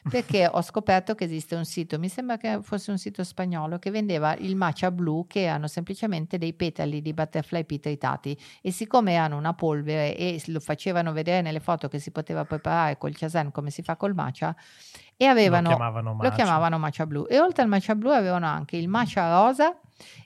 [0.08, 3.90] perché ho scoperto che esiste un sito, mi sembra che fosse un sito spagnolo, che
[3.90, 9.14] vendeva il matcha blu che erano semplicemente dei petali di butterfly pea tritati e siccome
[9.14, 13.50] erano una polvere e lo facevano vedere nelle foto che si poteva preparare col chasen
[13.50, 14.54] come si fa col matcha
[15.16, 17.26] e avevano, lo chiamavano matcha, lo chiamavano matcha blu.
[17.28, 19.76] E oltre al matcha blu avevano anche il matcha rosa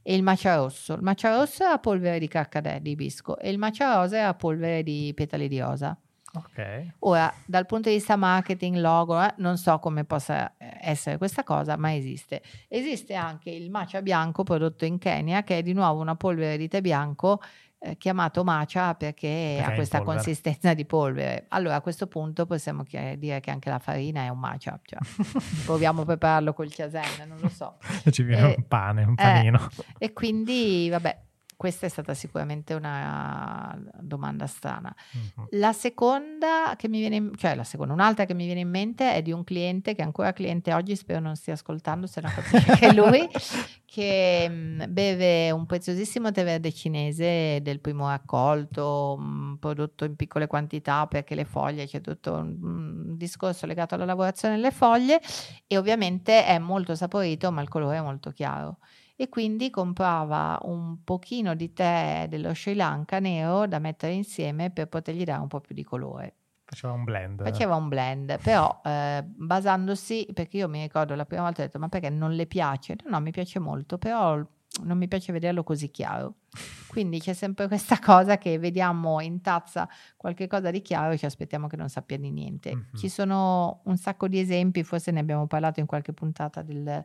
[0.03, 0.95] e il matcha rosso.
[0.95, 4.83] Il matcha rosso era polvere di carcadè, di ibisco, e il matcha rosa era polvere
[4.83, 5.97] di petali di rosa.
[6.37, 6.97] Ok.
[7.01, 11.43] Ora, dal punto di vista marketing, logo, eh, non so come possa eh, essere questa
[11.45, 12.43] cosa, ma esiste.
[12.68, 16.68] Esiste anche il matcha bianco prodotto in Kenya, che è di nuovo una polvere di
[16.68, 17.41] tè bianco
[17.79, 21.45] eh, chiamato matcha perché, Perché ha questa consistenza di polvere.
[21.49, 24.79] Allora, a questo punto possiamo chi- dire che anche la farina è un matcha.
[24.83, 24.99] Cioè,
[25.66, 27.77] proviamo a prepararlo col chiasen, non lo so.
[28.11, 29.68] Ci viene Eh, un pane, un eh, panino.
[29.99, 31.24] E quindi, vabbè,
[31.57, 34.95] questa è stata sicuramente una domanda strana.
[35.13, 35.47] Mhm.
[35.53, 39.15] La seconda che mi viene in, cioè la seconda, un'altra che mi viene in mente
[39.15, 42.29] è di un cliente che è ancora cliente oggi, spero non stia ascoltando, se no
[42.29, 43.27] capisce che è lui,
[43.87, 50.47] che mh, beve un preziosissimo tè verde cinese del primo raccolto, mh, prodotto in piccole
[50.47, 55.23] quantità perché le foglie, c'è tutto un, un discorso legato alla lavorazione delle foglie
[55.67, 58.79] e ovviamente è molto saporito ma il colore è molto chiaro
[59.17, 64.89] e quindi comprava un pochino di tè dello Sri Lanka nero da mettere insieme per
[64.89, 66.35] potergli dare un po' più di colore.
[66.67, 67.43] Faceva un blend.
[67.43, 71.79] Faceva un blend, però eh, basandosi, perché io mi ricordo la prima volta ho detto
[71.79, 72.97] ma perché non le piace?
[73.05, 74.45] No, no, mi piace molto, però
[74.83, 76.35] non mi piace vederlo così chiaro.
[76.89, 81.25] Quindi c'è sempre questa cosa che vediamo in tazza qualche cosa di chiaro e ci
[81.25, 82.75] aspettiamo che non sappia di niente.
[82.75, 82.97] Mhm.
[82.97, 87.05] Ci sono un sacco di esempi, forse ne abbiamo parlato in qualche puntata del,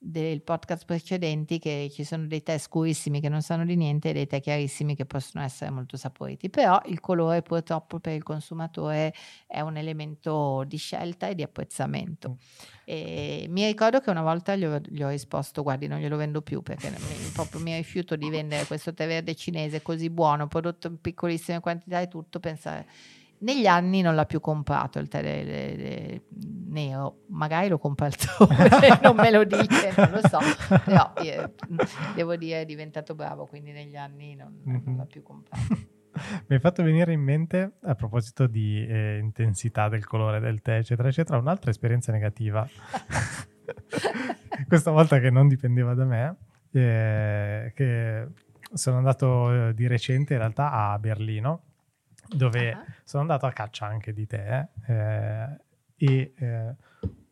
[0.00, 4.12] del podcast precedenti, che ci sono dei tè scurissimi che non sanno di niente e
[4.12, 6.48] dei tè chiarissimi che possono essere molto saporiti.
[6.50, 9.12] Però il colore purtroppo per il consumatore
[9.46, 12.38] è un elemento di scelta e di apprezzamento.
[12.84, 16.42] E mi ricordo che una volta gli ho, gli ho risposto: Guardi, non glielo vendo
[16.42, 20.86] più perché mi, proprio mi rifiuto di vendere questo tè verde cinese così buono, prodotto
[20.86, 22.38] in piccolissime quantità e tutto.
[22.40, 22.86] Pensare.
[23.40, 26.22] Negli anni non l'ha più comprato il tè de- de- de-
[26.70, 28.56] nero, magari lo compra altrove,
[29.02, 30.38] non me lo dice, non lo so,
[30.84, 31.52] però eh,
[32.14, 34.96] devo dire è diventato bravo, quindi negli anni non, non Mhm.
[34.96, 35.62] l'ha più comprato.
[36.48, 40.78] Mi hai fatto venire in mente, a proposito di eh, intensità del colore del tè,
[40.78, 42.66] eccetera, eccetera, un'altra esperienza negativa.
[44.66, 46.36] Questa volta che non dipendeva da me,
[46.72, 48.26] eh, che
[48.72, 51.62] sono andato eh, di recente in realtà a Berlino,
[52.34, 52.84] dove Ah.
[53.04, 55.60] sono andato a caccia anche di tè eh,
[55.96, 56.74] e eh,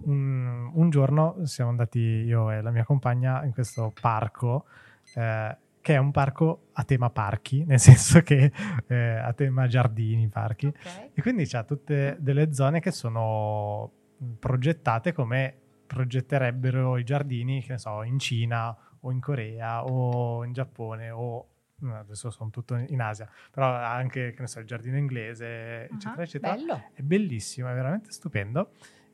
[0.05, 4.67] un, un giorno siamo andati io e la mia compagna in questo parco
[5.15, 8.51] eh, che è un parco a tema parchi, nel senso che
[8.89, 10.67] eh, a tema giardini, parchi.
[10.67, 11.11] Ok.
[11.15, 13.93] E quindi c'ha tutte delle zone che sono
[14.41, 15.55] progettate come
[15.87, 21.47] progetterebbero i giardini, che ne so, in Cina o in Corea o in Giappone o
[21.93, 26.23] adesso sono tutto in Asia, però anche, che ne so, il giardino inglese, eccetera, Ah,
[26.23, 26.55] eccetera.
[26.55, 26.83] Bello.
[26.93, 28.71] È bellissimo, è veramente stupendo.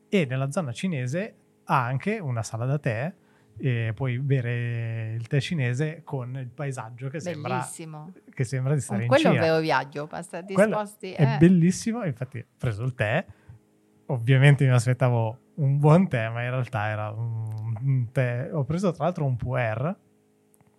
[0.09, 1.35] E nella zona cinese
[1.65, 3.13] ha anche una sala da tè
[3.57, 7.67] e puoi bere il tè cinese con il paesaggio che sembra,
[8.33, 9.45] che sembra di stare Con in quello è un Cina.
[9.45, 11.11] vero viaggio, basta disposti.
[11.13, 11.37] È eh.
[11.37, 13.25] bellissimo, infatti ho preso il tè,
[14.07, 18.91] ovviamente mi aspettavo un buon tè, ma in realtà era un, un tè, ho preso
[18.91, 19.95] tra l'altro un puer,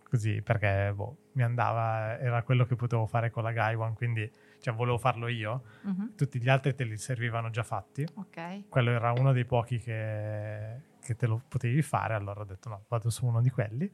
[0.09, 4.31] così perché boh, mi andava, era quello che potevo fare con la Gaiwan, quindi
[4.61, 8.69] cioè, volevo farlo io, Mhm, tutti gli altri te li servivano già fatti, Ok.
[8.69, 12.85] quello era uno dei pochi che, che te lo potevi fare, allora ho detto no,
[12.89, 13.91] vado su uno di quelli.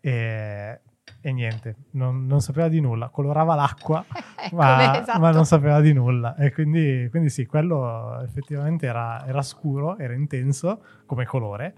[0.00, 0.80] E,
[1.20, 4.04] e niente, non, non sapeva di nulla, colorava l'acqua
[4.42, 5.18] Ecco, ma, esatto.
[5.20, 6.34] ma non sapeva di nulla.
[6.34, 11.74] E quindi, quindi sì, quello effettivamente era, era scuro, era intenso come colore,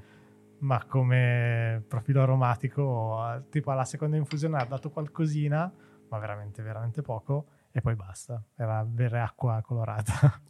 [0.63, 5.73] ma come profilo aromatico, tipo alla seconda infusione ha dato qualcosina,
[6.09, 10.41] ma veramente, veramente poco e poi basta, era vera acqua colorata.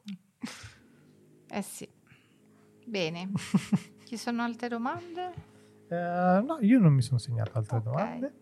[1.48, 1.88] Eh sì.
[2.86, 3.30] Bene.
[4.04, 5.32] Ci sono altre domande?
[5.88, 7.82] Eh, no, io non mi sono segnato altre Ok.
[7.84, 8.32] domande.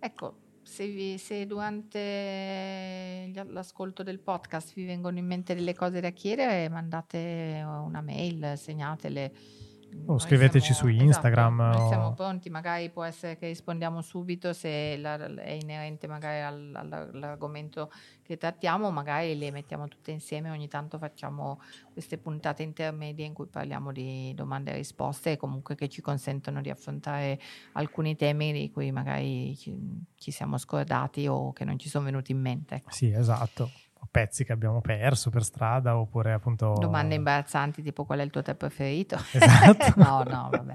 [0.00, 6.10] Ecco, se, vi- se durante l'ascolto del podcast vi vengono in mente delle cose da
[6.10, 9.32] chiedere, mandate una mail, segnatele.
[10.06, 14.96] Noi scriveteci su Instagram Esatto, o- siamo pronti, magari può essere che rispondiamo subito se
[14.98, 17.90] la- è inerente magari al- all- all'argomento
[18.22, 21.60] che trattiamo, magari le mettiamo tutte insieme, ogni tanto facciamo
[21.92, 26.60] queste puntate intermedie in cui parliamo di domande e risposte e comunque che ci consentono
[26.60, 27.38] di affrontare
[27.72, 29.74] alcuni temi di cui magari ci,
[30.16, 32.74] ci siamo scordati o che non ci sono venuti in mente.
[32.76, 32.90] ecco.
[32.90, 33.70] Sì, esatto.
[34.10, 36.74] Pezzi che abbiamo perso per strada oppure appunto...
[36.78, 39.16] Domande imbarazzanti tipo qual è il tuo tè preferito?
[39.32, 39.92] Esatto.
[40.00, 40.72] no, no, vabbè.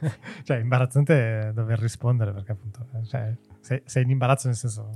[0.44, 4.88] cioè, imbarazzante dover rispondere perché appunto cioè, sei, sei in imbarazzo nel senso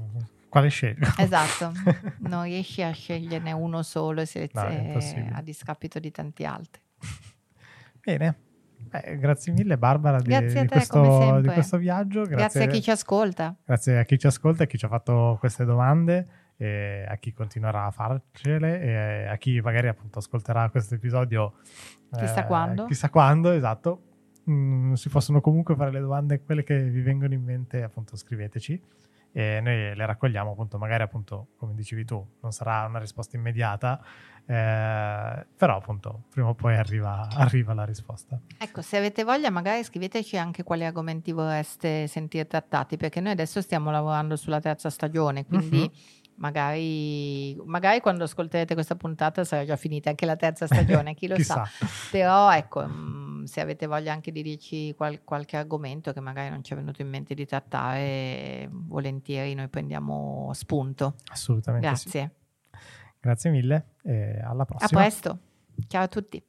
[0.48, 1.06] quale scelgo?
[1.18, 1.72] Esatto,
[2.20, 5.30] non riesci a sceglierne uno solo e selez- No, impossibile.
[5.34, 6.80] a discapito di tanti altri.
[8.02, 8.38] Bene,
[8.90, 12.22] Eh, grazie mille Barbara di, Grazie a di te, questo, di questo viaggio.
[12.22, 13.54] Grazie a chi ci ascolta.
[13.64, 16.26] grazie a chi ci ascolta e chi ci ha fatto queste domande,
[16.56, 21.54] e a chi continuerà a farcele e a chi magari appunto ascolterà questo episodio.
[22.16, 22.84] Chissà eh, quando.
[22.86, 24.02] Chissà quando, esatto.
[24.50, 28.80] Mm, si possono comunque fare le domande, quelle che vi vengono in mente, appunto scriveteci
[29.32, 34.02] e noi le raccogliamo appunto magari appunto come dicevi tu non sarà una risposta immediata
[34.46, 39.84] eh, però appunto prima o poi arriva, arriva la risposta Ecco, se avete voglia, magari
[39.84, 45.44] scriveteci anche quali argomenti vorreste sentire trattati, perché noi adesso stiamo lavorando sulla terza stagione,
[45.44, 45.90] quindi Mhm.
[46.36, 51.38] Magari, magari quando ascolterete questa puntata sarà già finita anche la terza stagione, chi lo
[51.38, 51.68] sa.
[52.10, 56.62] Però ecco, mm, se avete voglia anche di dirci qual- qualche argomento che magari non
[56.64, 61.14] ci è venuto in mente di trattare, volentieri noi prendiamo spunto.
[61.32, 62.34] assolutamente sì Grazie.
[63.20, 65.38] grazie mille e alla A prossima presto.
[65.88, 66.42] Ciao a tutti.